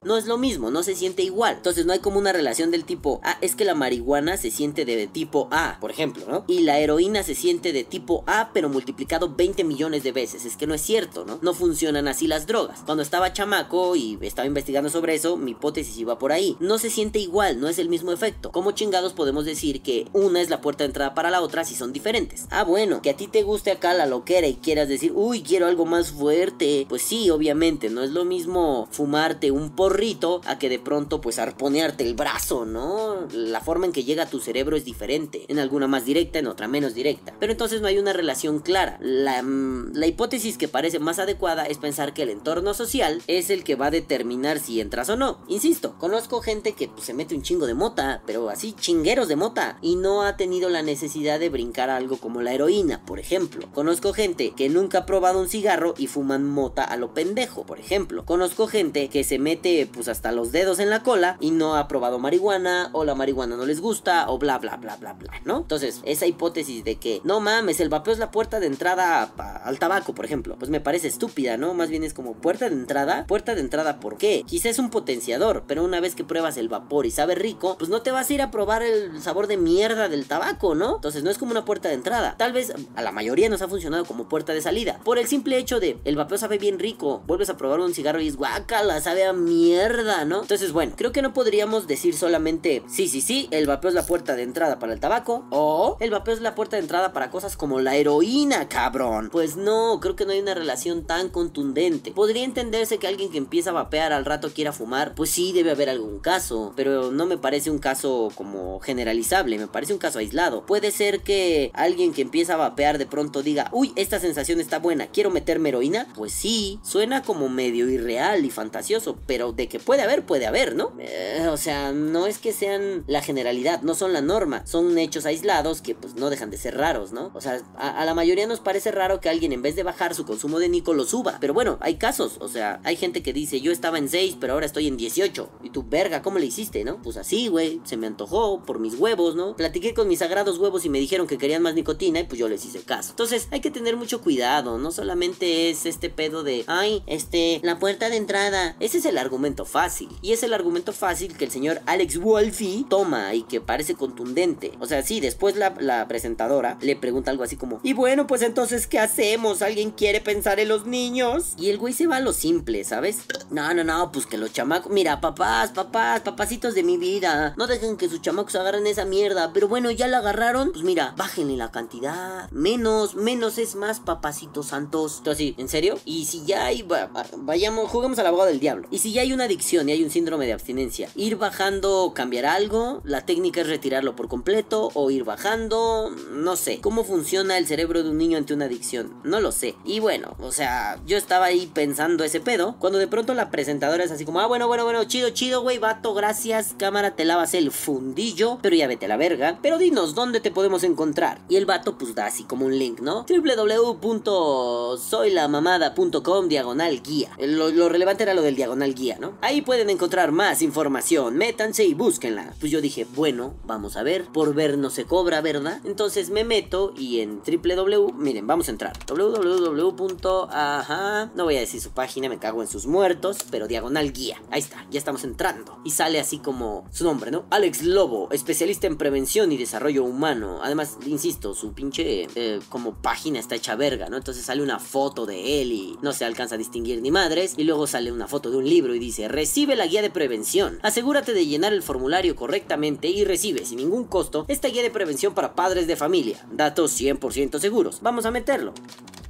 [0.04, 1.56] No es lo mismo, no se siente igual.
[1.58, 4.86] Entonces no hay como una relación del tipo, ah, es que la marihuana se siente
[4.86, 6.46] de tipo A, por ejemplo, ¿no?
[6.48, 10.46] Y la heroína se siente de tipo A, pero multiplicado 20 millones de veces.
[10.46, 11.40] Es que no es cierto, ¿no?
[11.42, 12.82] No funcionan así las drogas.
[12.86, 16.56] Cuando estaba chamaco y estaba investigando sobre eso, mi hipótesis iba por ahí.
[16.60, 18.52] No se siente igual, no es el mismo efecto.
[18.52, 21.76] ¿Cómo chingados podemos decir que una es la puerta de entrada para la otra si
[21.76, 22.46] son diferentes?
[22.52, 25.68] Ah, bueno, que a ti te guste acá la loquera y quieras decir, uy, quiero
[25.68, 26.86] algo más fuerte.
[26.90, 31.40] Pues sí, obviamente, no es lo mismo fumarte un porrito a que de pronto pues
[31.40, 33.28] arponearte el brazo, ¿no?
[33.32, 35.46] La forma en que llega a tu cerebro es diferente.
[35.48, 37.34] En alguna más directa, en otra menos directa.
[37.40, 38.98] Pero entonces no hay una relación clara.
[39.02, 43.50] La, mm, la hipótesis que parece más adecuada es pensar que el entorno social es
[43.50, 45.40] el que va a determinar si entras o no.
[45.48, 49.38] Insisto, conozco gente que pues, se mete un chingo de mota, pero así chingueros de
[49.38, 53.70] mota, y no ha tenido la necesidad de brincar algo como la heroína, por ejemplo.
[53.74, 57.80] Conozco gente que nunca ha probado un cigarro y fuman mota a lo pendejo, por
[57.80, 58.26] ejemplo.
[58.26, 61.88] Conozco gente que se mete pues hasta los dedos en la cola y no ha
[61.88, 65.58] probado marihuana o la marihuana no les gusta o bla bla bla bla bla, ¿no?
[65.58, 69.24] Entonces, esa hipótesis de que no mames, el vapeo es la puerta de entrada
[69.64, 71.74] al tabaco, por ejemplo, pues me parece estúpida, ¿no?
[71.74, 74.44] Más bien es como puerta de entrada, puerta de entrada, ¿por qué?
[74.46, 77.90] Quizá es un potenciador, pero una vez que pruebas el vapor y sabe rico, pues
[77.90, 80.96] no te vas a ir a probar el sabor de mierda del tabaco, ¿no?
[80.96, 82.36] Entonces no es como una puerta de entrada.
[82.38, 85.00] Tal vez a la mayoría nos ha funcionado como puerta de salida.
[85.04, 87.22] Por el simple hecho de el vapeo sabe bien rico.
[87.26, 90.42] Vuelves a probar un cigarro y es guacala, sabe a mierda, ¿no?
[90.42, 94.06] Entonces, bueno, creo que no podríamos decir solamente sí, sí, sí, el vapeo es la
[94.06, 95.46] puerta de entrada para el tabaco.
[95.52, 99.30] O el vapeo es la puerta de entrada para cosas como la heroína, cabrón.
[99.32, 102.12] Pues no, creo que no hay una relación tan contundente.
[102.12, 105.16] Podría entenderse que alguien que empieza a vapear al rato quiera fumar.
[105.16, 106.74] Pues sí, debe haber algún caso.
[106.76, 109.58] Pero no me parece un caso como generalizable.
[109.58, 110.66] Me parece un caso aislado.
[110.66, 114.80] Puede ser que alguien que empieza a vapear de pronto diga, uy, esta sensación está
[114.80, 116.08] buena, quiero meterme heroína.
[116.16, 120.76] Pues sí, suena como medio irreal y fantasioso, pero de que puede haber, puede haber,
[120.76, 120.94] ¿no?
[121.00, 125.26] Eh, o sea, no es que sean la generalidad, no son la norma, son hechos
[125.26, 127.32] aislados que pues no dejan de ser raros, ¿no?
[127.34, 130.26] O sea, a, la mayoría nos parece raro que alguien en vez de bajar su
[130.26, 133.62] consumo de Nico lo suba, pero bueno, hay casos, o sea, hay gente que dice,
[133.62, 135.50] yo estaba en 6, pero ahora estoy en 18.
[135.64, 137.02] Y tu verga, ¿cómo le hiciste, no?
[137.02, 139.56] Pues así, güey, se me antojó por mis huevos, ¿no?
[139.56, 142.48] Platiqué con mis sagrados huevos y me dijeron que querían más nicotina y pues yo
[142.48, 143.12] les hice caso.
[143.12, 147.80] Entonces, hay que tener mucho cuidado, no solamente es este pedo de, ay, este, la
[147.80, 148.76] puerta de entrada.
[148.80, 150.10] Ese es el argumento fácil.
[150.22, 154.72] Y es el argumento fácil que el señor Alex Wolfie toma y que parece contundente.
[154.80, 158.42] O sea, sí, después la, la presentadora le pregunta algo así como, y bueno, pues
[158.42, 159.62] entonces, ¿qué hacemos?
[159.62, 161.54] ¿Alguien quiere pensar en los niños?
[161.58, 163.20] Y el güey se va a lo simple, ¿sabes?
[163.50, 167.68] No, no, no, pues que los chamacos, mira, papás, papás, papacitos de mi vida, no
[167.68, 171.58] dejen que sus chamacos agarren esa mierda, pero bueno, ya la agarraron, pues mira, bájenle
[171.58, 175.16] la cantidad, menos, menos es más, papacitos santos.
[175.20, 175.98] Entonces, ¿en serio?
[176.06, 178.88] Y si ya hay, va- va- vayamos, juguemos al abogado del diablo.
[178.92, 181.10] Y si ya hay una adicción y hay un síndrome de abstinencia.
[181.16, 186.80] Ir bajando, cambiar algo, la técnica es retirarlo por completo o ir bajando, no sé.
[186.82, 189.14] ¿Cómo funciona el cerebro de un niño ante una adicción?
[189.24, 189.76] No lo sé.
[189.86, 194.04] Y bueno, o sea, yo estaba ahí pensando ese pedo, cuando de pronto la presentadora
[194.04, 197.54] es así como, ah, bueno, bueno, bueno, chido, chido, güey, vato, gracias, cámara, te lavas
[197.54, 199.60] el fundillo, pero ya vete a la verga.
[199.62, 201.42] Pero dinos, ¿dónde te podemos encontrar?
[201.50, 203.26] Y el vato pues da así como un link, ¿no?
[203.56, 207.32] www.soylamamada.com diagonal guía.
[207.40, 209.38] Lo, relevante era lo del diagonal guía, ¿no?
[209.42, 212.54] Ahí pueden encontrar más información, métanse y búsquenla.
[212.60, 215.80] Pues yo dije, bueno, vamos a ver, por ver no se cobra, ¿verdad?
[215.86, 218.94] Entonces me meto y en www, miren, vamos a entrar.
[219.08, 220.50] www.
[220.52, 224.42] Ajá, no voy a decir su página, me cago en sus muertos, pero diagonal guía.
[224.52, 225.80] Ahí está, ya estamos entrando.
[225.84, 227.46] Y sale así como su nombre, ¿no?
[227.50, 230.60] Alex Lobo, especialista en prevención y desarrollo humano.
[230.64, 234.18] Además, insisto, su pinche eh, como página está hecha verga, ¿no?
[234.18, 237.54] Entonces sale una foto de él y no se alcanza a distinguir ni madres.
[237.58, 240.80] Y luego sale una foto de un libro y dice, recibe la guía de prevención.
[240.84, 245.34] Asegúrate de llenar el formulario correctamente y recibe sin ningún costo esta guía de prevención
[245.34, 246.46] para padres de familia.
[246.52, 248.00] Datos 100% seguros.
[248.02, 248.74] Vamos a meterlo.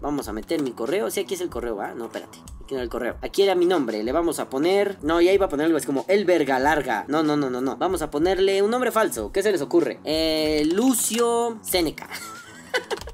[0.01, 1.11] Vamos a meter mi correo.
[1.11, 1.93] Si aquí es el correo, ¿va?
[1.93, 2.37] No, espérate.
[2.63, 3.17] Aquí no el correo.
[3.21, 4.01] Aquí era mi nombre.
[4.03, 4.97] Le vamos a poner.
[5.01, 7.05] No, ya iba a poner algo así como El Verga Larga.
[7.07, 7.75] No, no, no, no, no.
[7.77, 9.31] Vamos a ponerle un nombre falso.
[9.31, 9.99] ¿Qué se les ocurre?
[10.05, 12.07] Eh, Lucio Seneca.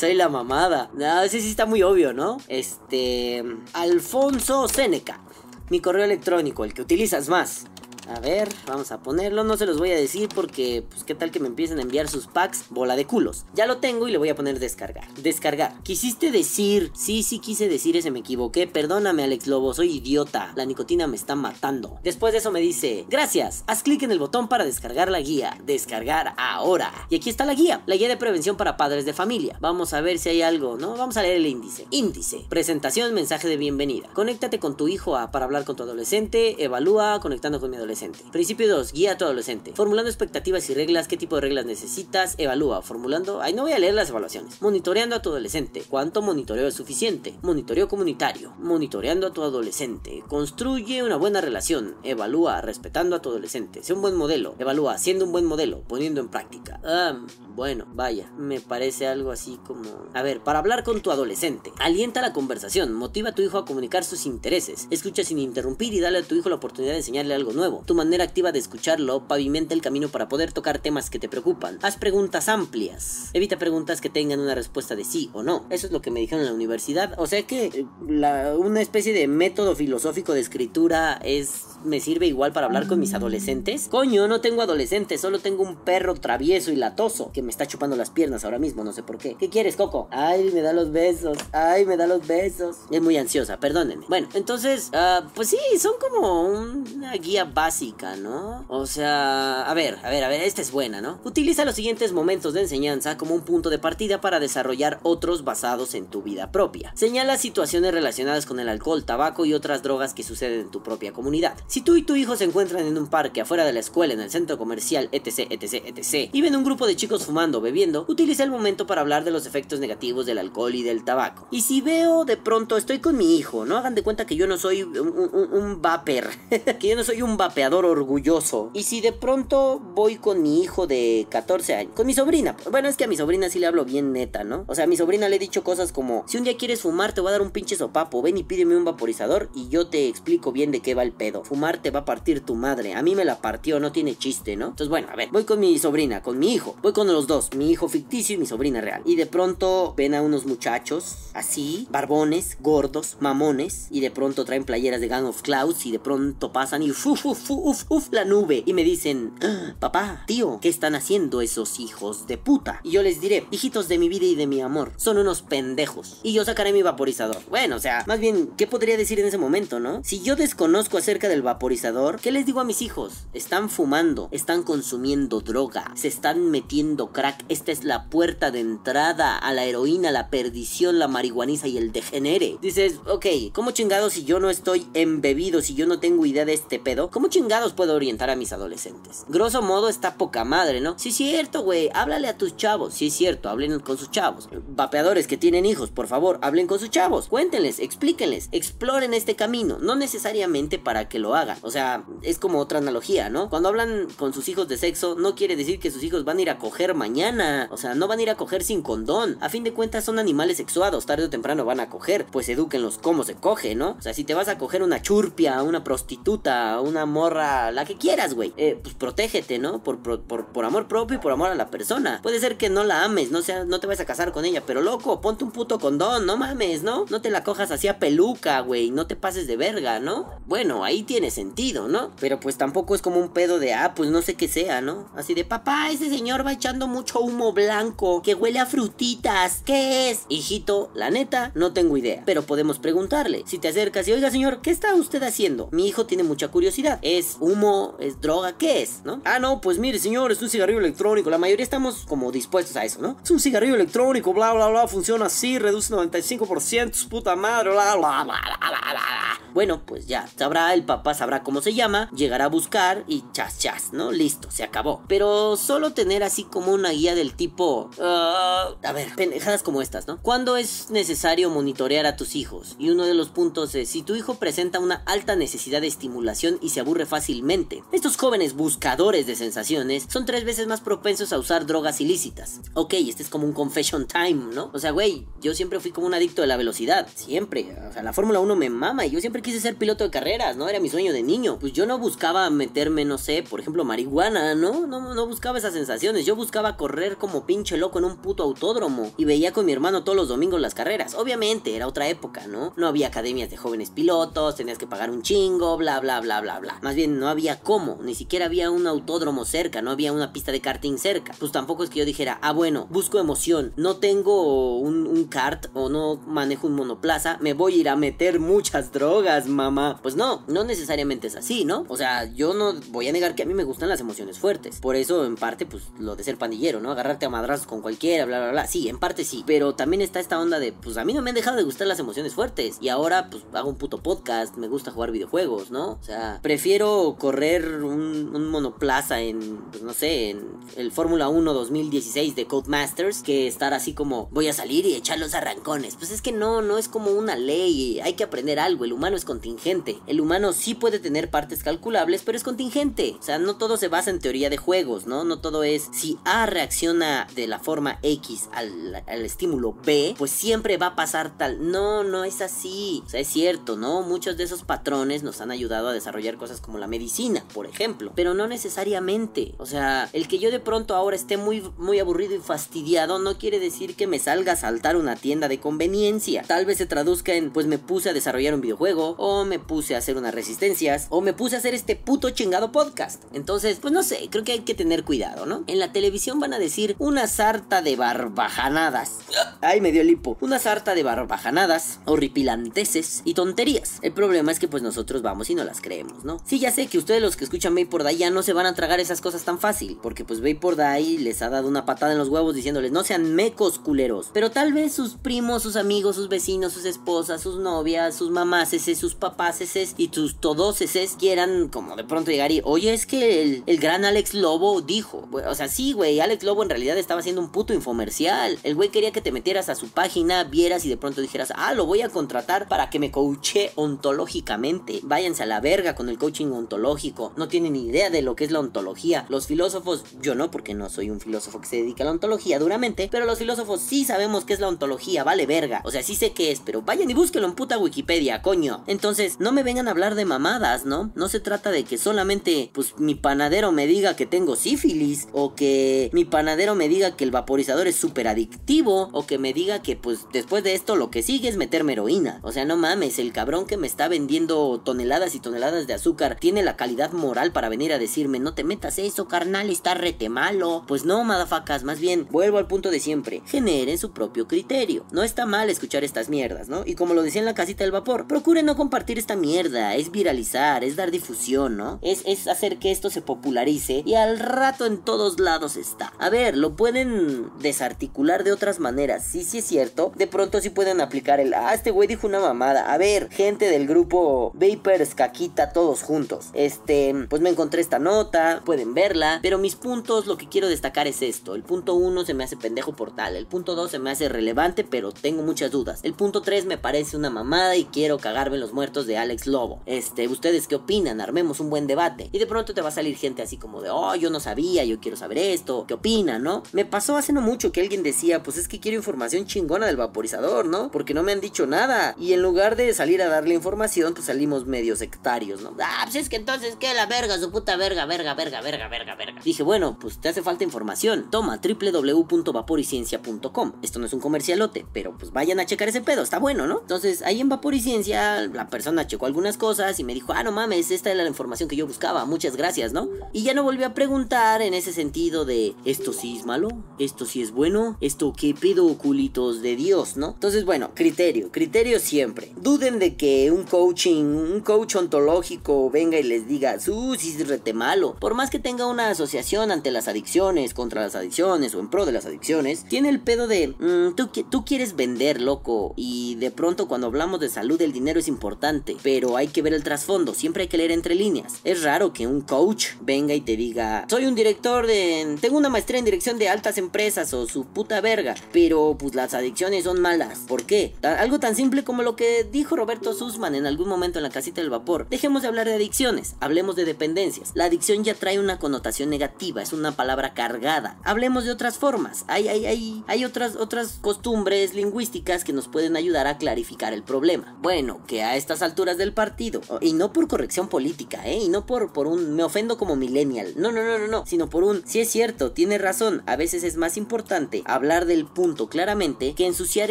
[0.00, 0.88] Soy la mamada.
[0.94, 2.38] No, ese sí está muy obvio, ¿no?
[2.48, 3.44] Este.
[3.74, 5.20] Alfonso Seneca.
[5.68, 7.66] Mi correo electrónico, el que utilizas más.
[8.10, 9.44] A ver, vamos a ponerlo.
[9.44, 12.08] No se los voy a decir porque, pues, qué tal que me empiecen a enviar
[12.08, 12.64] sus packs.
[12.68, 13.44] Bola de culos.
[13.54, 15.06] Ya lo tengo y le voy a poner descargar.
[15.14, 15.80] Descargar.
[15.84, 16.90] Quisiste decir.
[16.92, 18.66] Sí, sí, quise decir ese, me equivoqué.
[18.66, 20.52] Perdóname, Alex Lobo, soy idiota.
[20.56, 22.00] La nicotina me está matando.
[22.02, 23.62] Después de eso me dice: Gracias.
[23.68, 25.56] Haz clic en el botón para descargar la guía.
[25.64, 26.92] Descargar ahora.
[27.10, 27.84] Y aquí está la guía.
[27.86, 29.56] La guía de prevención para padres de familia.
[29.60, 30.96] Vamos a ver si hay algo, ¿no?
[30.96, 31.86] Vamos a leer el índice.
[31.90, 32.44] Índice.
[32.48, 34.08] Presentación, mensaje de bienvenida.
[34.14, 36.64] Conéctate con tu hijo para hablar con tu adolescente.
[36.64, 37.99] Evalúa conectando con mi adolescente.
[38.32, 38.92] Principio 2.
[38.92, 39.72] Guía a tu adolescente.
[39.74, 41.08] Formulando expectativas y reglas.
[41.08, 42.34] ¿Qué tipo de reglas necesitas?
[42.38, 42.82] Evalúa.
[42.82, 43.40] Formulando.
[43.42, 44.60] Ay, no voy a leer las evaluaciones.
[44.62, 45.84] Monitoreando a tu adolescente.
[45.88, 47.34] ¿Cuánto monitoreo es suficiente?
[47.42, 48.54] Monitoreo comunitario.
[48.58, 50.22] Monitoreando a tu adolescente.
[50.28, 51.96] Construye una buena relación.
[52.02, 52.60] Evalúa.
[52.60, 53.82] Respetando a tu adolescente.
[53.82, 54.54] Sé un buen modelo.
[54.58, 54.98] Evalúa.
[54.98, 55.82] Siendo un buen modelo.
[55.82, 56.80] Poniendo en práctica.
[56.84, 57.20] Ah,
[57.54, 58.32] bueno, vaya.
[58.38, 60.06] Me parece algo así como.
[60.14, 61.72] A ver, para hablar con tu adolescente.
[61.78, 62.92] Alienta la conversación.
[62.92, 64.86] Motiva a tu hijo a comunicar sus intereses.
[64.90, 67.82] Escucha sin interrumpir y dale a tu hijo la oportunidad de enseñarle algo nuevo.
[67.86, 71.78] Tu manera activa de escucharlo pavimenta el camino para poder tocar temas que te preocupan.
[71.82, 73.30] Haz preguntas amplias.
[73.32, 75.66] Evita preguntas que tengan una respuesta de sí o no.
[75.70, 77.14] Eso es lo que me dijeron en la universidad.
[77.18, 82.52] O sea que eh, una especie de método filosófico de escritura es me sirve igual
[82.52, 83.88] para hablar con mis adolescentes.
[83.88, 88.10] Coño, no tengo adolescentes, solo tengo un perro travieso y latoso me está chupando las
[88.10, 89.36] piernas ahora mismo, no sé por qué.
[89.38, 90.08] ¿Qué quieres, Coco?
[90.10, 91.38] Ay, me da los besos.
[91.52, 92.76] Ay, me da los besos.
[92.90, 94.06] Es muy ansiosa, perdónenme.
[94.08, 98.64] Bueno, entonces, ah, pues sí, son como una guía básica, ¿no?
[98.68, 101.20] O sea, a ver, a ver, a ver, esta es buena, ¿no?
[101.24, 105.94] Utiliza los siguientes momentos de enseñanza como un punto de partida para desarrollar otros basados
[105.94, 106.92] en tu vida propia.
[106.94, 111.12] Señala situaciones relacionadas con el alcohol, tabaco y otras drogas que suceden en tu propia
[111.12, 111.54] comunidad.
[111.66, 114.20] Si tú y tu hijo se encuentran en un parque afuera de la escuela, en
[114.20, 118.42] el centro comercial, etc, etc, etc, y ven un grupo de chicos fumando, bebiendo, utiliza
[118.42, 121.46] el momento para hablar de los efectos negativos del alcohol y del tabaco.
[121.52, 124.48] Y si veo de pronto, estoy con mi hijo, no hagan de cuenta que yo
[124.48, 126.24] no soy un, un, vapor,
[126.80, 128.70] que yo no soy un vapeador orgulloso.
[128.74, 132.88] Y si de pronto voy con mi hijo de 14 años, con mi sobrina, bueno,
[132.88, 134.64] es que a mi sobrina sí le hablo bien neta, ¿no?
[134.66, 137.12] O sea, a mi sobrina le he dicho cosas como, si un día quieres fumar,
[137.12, 140.08] te voy a dar un pinche sopapo, ven y pídeme un vaporizador y yo te
[140.08, 141.44] explico bien de qué va el pedo.
[141.44, 144.56] Fumar te va a partir tu madre, a mí me la partió, no tiene chiste,
[144.56, 144.66] ¿no?
[144.66, 147.50] Entonces, bueno, a ver, voy con mi sobrina, con mi hijo, voy con los dos,
[147.54, 149.02] mi hijo ficticio y mi sobrina real.
[149.04, 154.64] Y de pronto ven a unos muchachos así, barbones, gordos, mamones, y de pronto traen
[154.64, 158.24] playeras de Gang of Clouds y de pronto pasan y uf, uf, uf, uf, la
[158.24, 158.62] nube.
[158.66, 162.80] Y me dicen, "Ah, papá, tío, ¿qué están haciendo esos hijos de puta?
[162.82, 166.20] Y yo les diré, hijitos de mi vida y de mi amor, son unos pendejos.
[166.22, 167.38] Y yo sacaré mi vaporizador.
[167.48, 170.00] Bueno, o sea, más bien, ¿qué podría decir en ese momento, no?
[170.04, 173.26] Si yo desconozco acerca del vaporizador, ¿qué les digo a mis hijos?
[173.32, 177.44] Están fumando, están consumiendo droga, se están metiendo crack.
[177.48, 181.92] Esta es la puerta de entrada a la heroína, la perdición, la marihuaniza y el
[181.92, 182.58] degenere.
[182.62, 186.54] Dices, ok, ¿cómo chingado si yo no estoy embebido, si yo no tengo idea de
[186.54, 187.10] este pedo?
[187.10, 189.24] ¿Cómo chingados chingados puedo orientar a mis adolescentes?
[189.28, 190.98] Grosso modo está poca madre, ¿no?
[190.98, 192.94] Sí es cierto, güey, háblale a tus chavos.
[192.94, 194.48] Sí es cierto, hablen con sus chavos.
[194.68, 197.28] Vapeadores que tienen hijos, por favor, hablen con sus chavos.
[197.28, 199.78] Cuéntenles, explíquenles, exploren este camino.
[199.80, 201.58] No necesariamente para que lo hagan.
[201.62, 203.48] O sea, es como otra analogía, ¿no?
[203.48, 206.42] Cuando hablan con sus hijos de sexo, no quiere decir que sus hijos van a
[206.42, 207.68] ir a coger mañana.
[207.72, 209.38] O sea, no van a ir a coger sin condón.
[209.40, 212.26] A fin de cuentas son animales sexuados, tarde o temprano van a coger.
[212.26, 213.96] Pues edúquenlos cómo se coge, ¿no?
[213.98, 217.96] O sea, si te vas a coger una churpia, una prostituta, una morra, la que
[217.96, 218.52] quieras, güey.
[218.56, 219.82] Eh, pues protégete, ¿no?
[219.82, 222.20] Por, por, por, amor propio y por amor a la persona.
[222.22, 224.62] Puede ser que no la ames, no, sea, no te vas a casar con ella,
[224.66, 227.06] pero loco, ponte un puto condón, no mames, ¿no?
[227.08, 230.30] No te la cojas así a peluca, güey, no te pases de verga, ¿no?
[230.46, 232.12] Bueno, ahí tiene sentido, ¿no?
[232.20, 235.08] Pero pues tampoco es como un pedo de, ah, pues no sé qué sea, ¿no?
[235.16, 240.10] Así de, papá, ese señor va echando mucho humo blanco que huele a frutitas, ¿qué
[240.10, 240.26] es?
[240.28, 243.44] Hijito, la neta, no tengo idea, pero podemos preguntarle.
[243.46, 245.68] Si te acercas y, oiga, señor, ¿qué está usted haciendo?
[245.72, 246.98] Mi hijo tiene mucha curiosidad.
[247.02, 247.96] ¿Es humo?
[247.98, 248.58] ¿Es droga?
[248.58, 249.00] ¿Qué es?
[249.04, 249.22] ¿No?
[249.24, 251.30] Ah, no, pues mire, señor, es un cigarrillo electrónico.
[251.30, 253.16] La mayoría estamos como dispuestos a eso, ¿no?
[253.22, 258.24] Es un cigarrillo electrónico, bla, bla, bla, funciona así, reduce 95%, puta madre, bla, bla,
[258.24, 259.40] bla, bla, bla, bla.
[259.52, 263.58] Bueno, pues ya, sabrá, el papá sabrá cómo se llama, llegará a buscar y chas,
[263.58, 264.12] chas, ¿no?
[264.12, 265.02] Listo, se acabó.
[265.08, 267.90] Pero solo tener así como una guía del tipo...
[268.00, 270.20] ah, a ver, pendejadas como estas, ¿no?
[270.22, 272.76] ¿Cuándo es necesario monitorear a tus hijos?
[272.78, 276.58] Y uno de los puntos es, si tu hijo presenta una alta necesidad de estimulación
[276.60, 277.82] y se aburre fácilmente.
[277.92, 282.60] Estos jóvenes buscadores de sensaciones son tres veces más propensos a usar drogas ilícitas.
[282.74, 284.70] Ok, este es como un confession time, ¿no?
[284.72, 287.76] O sea, güey, yo siempre fui como un adicto de la velocidad, siempre.
[287.88, 290.56] O sea, la Fórmula 1 me mama y yo siempre quise ser piloto de carreras,
[290.56, 290.68] ¿no?
[290.68, 291.58] Era mi sueño de niño.
[291.58, 294.86] Pues yo no buscaba meterme, no sé, por ejemplo, marihuana, ¿no?
[294.86, 296.26] No, no buscaba esas sensaciones.
[296.26, 299.10] Yo buscaba correr como pinche loco en un puto autódromo.
[299.16, 301.14] Y veía con mi hermano todos los domingos las carreras.
[301.14, 302.72] Obviamente, era otra época, ¿no?
[302.76, 306.58] No había academias de jóvenes pilotos, tenías que pagar un chingo, bla, bla, bla, bla,
[306.60, 306.78] bla.
[306.82, 307.98] Más bien, no había cómo.
[308.02, 311.34] Ni siquiera había un autódromo cerca, no había una pista de karting cerca.
[311.38, 313.72] Pues tampoco es que yo dijera, ah, bueno, busco emoción.
[313.76, 317.38] No tengo un, un kart o no manejo un monoplaza.
[317.40, 319.98] Me voy a ir a meter muchas drogas, mamá.
[320.02, 321.84] Pues no, no necesariamente es así, ¿no?
[321.88, 324.80] O sea, yo no voy a negar que a mí me gustan las emociones fuertes.
[324.80, 326.90] Por eso, en parte, pues lo de ser pandillero, ¿no?
[326.90, 328.66] Agarrarte a madrazos con cualquiera, bla, bla, bla.
[328.66, 329.44] Sí, en parte sí.
[329.46, 331.86] Pero también está esta onda de, pues a mí no me han dejado de gustar
[331.86, 332.78] las emociones fuertes.
[332.80, 335.92] Y ahora, pues hago un puto podcast, me gusta jugar videojuegos, ¿no?
[335.92, 342.34] O sea, prefiero correr un, monoplaza en, pues no sé, en el Fórmula 1 2016
[342.34, 345.96] de Codemasters que estar así como voy a salir y echar los arrancones.
[345.96, 348.00] Pues es que no, no es como una ley.
[348.00, 348.84] Hay que aprender algo.
[348.84, 349.98] El humano es contingente.
[350.06, 353.16] El humano sí puede tener partes calculables, pero es contingente.
[353.18, 355.24] O sea, no todo se basa en teoría de juegos, ¿no?
[355.24, 360.30] No todo es si A reacciona de la forma X al, al estímulo B, pues
[360.30, 361.70] siempre va a pasar tal.
[361.70, 363.02] No, no es así.
[363.06, 364.02] O sea, es cierto, ¿no?
[364.02, 368.12] Muchos de esos patrones nos han ayudado a desarrollar cosas como la medicina, por ejemplo.
[368.14, 369.54] Pero no necesariamente.
[369.58, 373.38] O sea, el que yo de pronto ahora esté muy, muy aburrido y fastidiado no
[373.38, 376.42] quiere decir que me salga a saltar una tienda de conveniencia.
[376.46, 379.94] Tal vez se traduzca en, pues me puse a desarrollar un videojuego, o me puse
[379.94, 383.24] a hacer unas resistencias, o me puse a hacer este puto chingado podcast.
[383.32, 385.64] Entonces, pues no sé, creo que hay que tener cuidado, ¿no?
[385.66, 389.18] En la televisión van a decir una sarta de barbajanadas.
[389.60, 390.36] Ay, me dio el hipo.
[390.40, 393.98] Una sarta de barbajanadas, horripilanteses y tonterías.
[394.02, 396.38] El problema es que pues nosotros vamos y no las creemos, ¿no?
[396.44, 398.74] Sí, ya sé que ustedes los que escuchan Vapor Day ya no se van a
[398.74, 402.18] tragar esas cosas tan fácil, porque pues Vapor Day les ha dado una patada en
[402.18, 404.30] los huevos diciéndoles no sean mecos culeros.
[404.32, 408.72] Pero tal vez sus primos, sus amigos, sus vecinos, sus esposas, sus novias, sus mamás,
[408.72, 410.80] ese, sus papás, ese y sus todos
[411.18, 415.28] quieran como de pronto llegar y, oye, es que el, el gran Alex Lobo dijo,
[415.32, 418.58] o sea, sí, güey, Alex Lobo en realidad estaba haciendo un puto infomercial.
[418.62, 421.74] El güey quería que te metieras a su página, vieras y de pronto dijeras, ah,
[421.74, 425.00] lo voy a contratar para que me coache ontológicamente.
[425.02, 427.32] Váyanse a la verga con el coaching ontológico.
[427.36, 429.26] No tienen ni idea de lo que es la ontología.
[429.28, 432.58] Los filósofos, yo no, porque no soy un filósofo que se dedica a la ontología
[432.58, 435.82] duramente, pero los filósofos sí sabemos qué es la ontología, vale verga.
[435.84, 438.84] O sea, sí sé qué es, pero vayan y búsquenlo en puta Wikipedia, coño.
[438.86, 441.10] Entonces, no me vengan a hablar de mamadas, ¿no?
[441.14, 445.54] No se trata de que solamente, pues, mi panadero me diga que tengo sífilis, o
[445.54, 449.82] que mi panadero me diga que el vaporizador es súper adictivo, o que me diga
[449.82, 452.40] que, pues, después de esto lo que sigue es meterme heroína.
[452.42, 456.36] O sea, no mames, el cabrón que me está vendiendo toneladas y toneladas de azúcar
[456.40, 460.28] tiene la calidad moral para venir a decirme, no te metas eso, carnal, está rete
[460.28, 460.84] malo.
[460.86, 465.04] Pues no, madafacas, más bien, vuelvo al punto de siempre, generen su propio criterio.
[465.12, 466.82] No está mal escuchar estas mierdas, ¿no?
[466.86, 470.10] Y como lo decía en la casita del vapor, procure no compartir esta mierda, es
[470.10, 471.98] viralizar, es dar difusión, ¿no?
[472.02, 475.99] Es, es hacer que esto se popularice y al rato en todos lados está.
[476.18, 480.12] A ver, lo pueden desarticular de otras maneras, sí, sí es cierto.
[480.16, 482.92] De pronto sí pueden aplicar el, ah, este güey dijo una mamada.
[482.92, 486.48] A ver, gente del grupo Vapers Caquita, todos juntos.
[486.54, 491.06] Este, pues me encontré esta nota, pueden verla, pero mis puntos, lo que quiero destacar
[491.06, 491.54] es esto.
[491.54, 494.28] El punto 1 se me hace pendejo por tal, el punto 2 se me hace
[494.28, 496.00] relevante, pero tengo muchas dudas.
[496.02, 499.80] El punto 3 me parece una mamada y quiero cagarme los muertos de Alex Lobo.
[499.86, 501.20] Este, ¿ustedes qué opinan?
[501.20, 502.28] Armemos un buen debate.
[502.32, 504.84] Y de pronto te va a salir gente así como de, oh, yo no sabía,
[504.84, 506.62] yo quiero saber esto, ¿qué opinan, no?
[506.72, 509.96] Me pasó hace no mucho que alguien decía, pues es que quiero información chingona del
[509.96, 510.92] vaporizador, ¿no?
[510.92, 512.14] Porque no me han dicho nada.
[512.16, 515.74] Y en lugar de salir a darle información, pues salimos medio sectarios, ¿no?
[515.80, 517.40] Ah, pues es que entonces, ¿qué la verga?
[517.40, 519.40] Su puta verga, verga, verga, verga, verga, verga.
[519.42, 521.28] Dije, bueno, pues te hace falta información.
[521.28, 523.72] Toma, www.vaporiciencia.com.
[523.82, 526.82] Esto no es un comercialote, pero pues vayan a checar ese pedo, está bueno, ¿no?
[526.82, 530.92] Entonces, ahí en Vaporiciencia, la persona checó algunas cosas y me dijo, ah, no mames,
[530.92, 533.08] esta era la información que yo buscaba, muchas gracias, ¿no?
[533.32, 536.68] Y ya no volví a preguntar en ese sentido de, esto sí es malo,
[536.98, 540.30] esto sí es bueno, esto qué pedo culitos de Dios, ¿no?
[540.30, 542.52] Entonces, bueno, criterio, criterio siempre.
[542.60, 547.72] Duden de que un coaching, un coach ontológico venga y les diga, su, es rete
[547.72, 548.16] malo.
[548.20, 552.06] Por más que tenga una asociación ante las adicciones, contra las adicciones o en pro
[552.06, 556.50] de las adicciones, tiene el pedo de, mm, tú, tú quieres vender, loco, y de
[556.50, 560.34] pronto cuando hablamos de salud el dinero es importante, pero hay que ver el trasfondo,
[560.34, 561.60] siempre hay que leer entre líneas.
[561.64, 565.69] Es raro que un coach venga y te diga, soy un director de, tengo una
[565.70, 570.00] maestría en dirección de altas empresas o su puta verga, pero pues las adicciones son
[570.00, 570.40] malas.
[570.46, 570.94] ¿Por qué?
[571.02, 574.60] Algo tan simple como lo que dijo Roberto Sussman en algún momento en la casita
[574.60, 575.08] del vapor.
[575.08, 577.52] Dejemos de hablar de adicciones, hablemos de dependencias.
[577.54, 580.98] La adicción ya trae una connotación negativa, es una palabra cargada.
[581.04, 582.24] Hablemos de otras formas.
[582.28, 587.02] Hay, hay, hay, hay otras, otras costumbres lingüísticas que nos pueden ayudar a clarificar el
[587.02, 587.56] problema.
[587.62, 591.38] Bueno, que a estas alturas del partido, y no por corrección política, ¿eh?
[591.38, 593.54] Y no por, por un me ofendo como millennial.
[593.56, 594.26] No, no, no, no, no.
[594.26, 596.22] Sino por un, si es cierto, tiene razón.
[596.26, 599.90] A veces es más importante hablar del punto claramente que ensuciar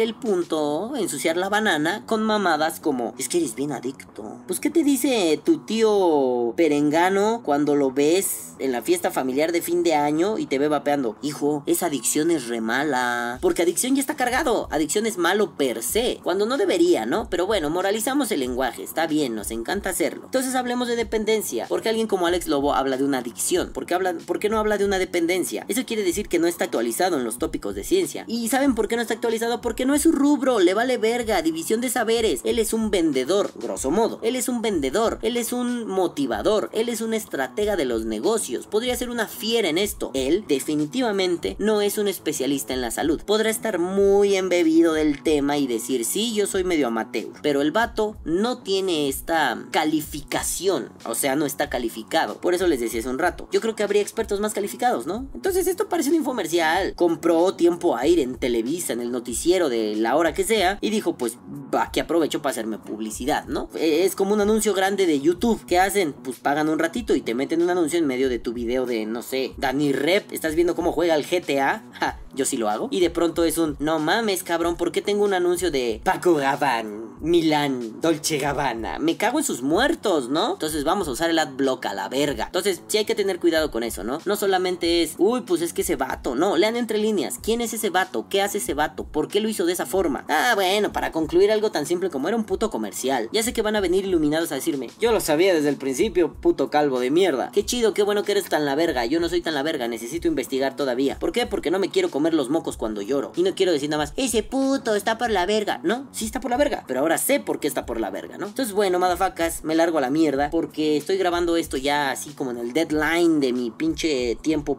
[0.00, 4.38] el punto, ensuciar la banana con mamadas como, es que eres bien adicto.
[4.46, 9.62] Pues, ¿qué te dice tu tío perengano cuando lo ves en la fiesta familiar de
[9.62, 11.16] fin de año y te ve vapeando?
[11.22, 13.38] Hijo, esa adicción es re mala.
[13.40, 14.68] Porque adicción ya está cargado.
[14.70, 16.20] Adicción es malo per se.
[16.22, 17.28] Cuando no debería, ¿no?
[17.30, 18.82] Pero bueno, moralizamos el lenguaje.
[18.82, 20.24] Está bien, nos encanta hacerlo.
[20.24, 21.66] Entonces hablemos de dependencia.
[21.68, 23.72] Porque alguien como Alex Lobo habla de una adicción.
[23.72, 25.49] ¿Por qué, habla, ¿Por qué no habla de una dependencia?
[25.68, 28.24] Eso quiere decir que no está actualizado en los tópicos de ciencia.
[28.26, 29.60] ¿Y saben por qué no está actualizado?
[29.60, 30.60] Porque no es su rubro.
[30.60, 31.42] Le vale verga.
[31.42, 32.40] División de saberes.
[32.44, 34.20] Él es un vendedor, grosso modo.
[34.22, 35.18] Él es un vendedor.
[35.22, 36.70] Él es un motivador.
[36.72, 38.66] Él es un estratega de los negocios.
[38.66, 40.10] Podría ser una fiera en esto.
[40.14, 43.22] Él definitivamente no es un especialista en la salud.
[43.24, 47.28] Podrá estar muy embebido del tema y decir, sí, yo soy medio amateur.
[47.42, 50.90] Pero el vato no tiene esta calificación.
[51.04, 52.40] O sea, no está calificado.
[52.40, 53.48] Por eso les decía hace un rato.
[53.52, 55.26] Yo creo que habría expertos más calificados, ¿no?
[55.40, 56.92] Entonces esto parece un infomercial.
[56.96, 60.76] Compró tiempo aire en Televisa, en el noticiero de la hora que sea.
[60.82, 61.38] Y dijo, pues,
[61.74, 63.70] va, que aprovecho para hacerme publicidad, ¿no?
[63.74, 65.64] Eh, Es como un anuncio grande de YouTube.
[65.66, 66.12] ¿Qué hacen?
[66.12, 69.06] Pues pagan un ratito y te meten un anuncio en medio de tu video de,
[69.06, 70.30] no sé, Dani Rep.
[70.30, 71.84] ¿Estás viendo cómo juega el GTA?
[71.92, 72.88] Ja, yo sí lo hago.
[72.90, 76.38] Y de pronto es un, no mames, cabrón, ¿por qué tengo un anuncio de Paco
[76.38, 78.98] Rabanne, Milán, Dolce Gabbana?
[78.98, 80.52] Me cago en sus muertos, ¿no?
[80.52, 82.44] Entonces vamos a usar el adblock a la verga.
[82.44, 84.18] Entonces sí hay que tener cuidado con eso, ¿no?
[84.26, 87.38] No solamente es, uy, pues es que ese vato, no, lean entre líneas.
[87.40, 88.26] ¿Quién es ese vato?
[88.28, 89.04] ¿Qué hace ese vato?
[89.04, 90.24] ¿Por qué lo hizo de esa forma?
[90.28, 93.28] Ah, bueno, para concluir algo tan simple como era un puto comercial.
[93.32, 96.34] Ya sé que van a venir iluminados a decirme, yo lo sabía desde el principio,
[96.34, 97.50] puto calvo de mierda.
[97.52, 99.06] Qué chido, qué bueno que eres tan la verga.
[99.06, 101.18] Yo no soy tan la verga, necesito investigar todavía.
[101.18, 101.46] ¿Por qué?
[101.46, 103.32] Porque no me quiero comer los mocos cuando lloro.
[103.36, 105.80] Y no quiero decir nada más, ese puto está por la verga.
[105.84, 108.36] No, sí está por la verga, pero ahora sé por qué está por la verga,
[108.36, 108.46] ¿no?
[108.46, 112.50] Entonces, bueno, madafacas, me largo a la mierda porque estoy grabando esto ya así como
[112.50, 114.78] en el deadline de mi pinche tiempo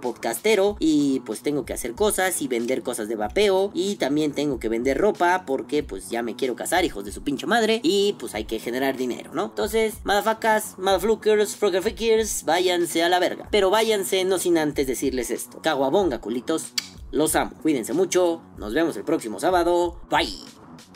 [0.79, 4.69] y pues tengo que hacer cosas y vender cosas de vapeo y también tengo que
[4.69, 8.33] vender ropa porque pues ya me quiero casar, hijos de su pinche madre y pues
[8.35, 9.45] hay que generar dinero, ¿no?
[9.45, 13.47] Entonces, madafacas, madaflukers, froggerfikers, váyanse a la verga.
[13.51, 15.61] Pero váyanse no sin antes decirles esto.
[15.61, 16.73] Caguabonga, culitos.
[17.11, 17.51] Los amo.
[17.61, 18.41] Cuídense mucho.
[18.57, 19.99] Nos vemos el próximo sábado.
[20.09, 20.39] Bye.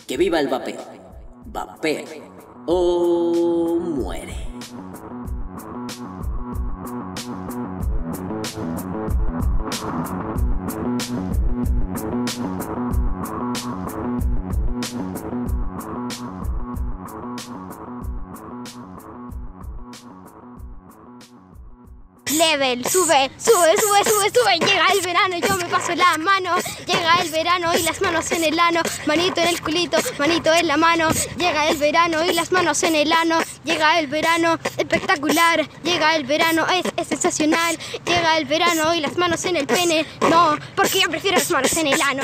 [0.08, 0.82] Que viva el vapeo.
[1.46, 2.06] Vapeo.
[2.66, 4.46] O muere.
[9.76, 10.06] Thank
[14.24, 14.45] you.
[22.38, 24.60] Level, sube, sube, sube, sube, sube.
[24.60, 26.56] Llega el verano, yo me paso la mano.
[26.86, 28.82] Llega el verano y las manos en el ano.
[29.06, 31.10] Manito en el culito, manito en la mano.
[31.38, 33.40] Llega el verano y las manos en el ano.
[33.64, 35.68] Llega el verano, espectacular.
[35.84, 37.78] Llega el verano, es, es sensacional.
[38.06, 40.06] Llega el verano y las manos en el pene.
[40.30, 42.24] No, porque yo prefiero las manos en el ano.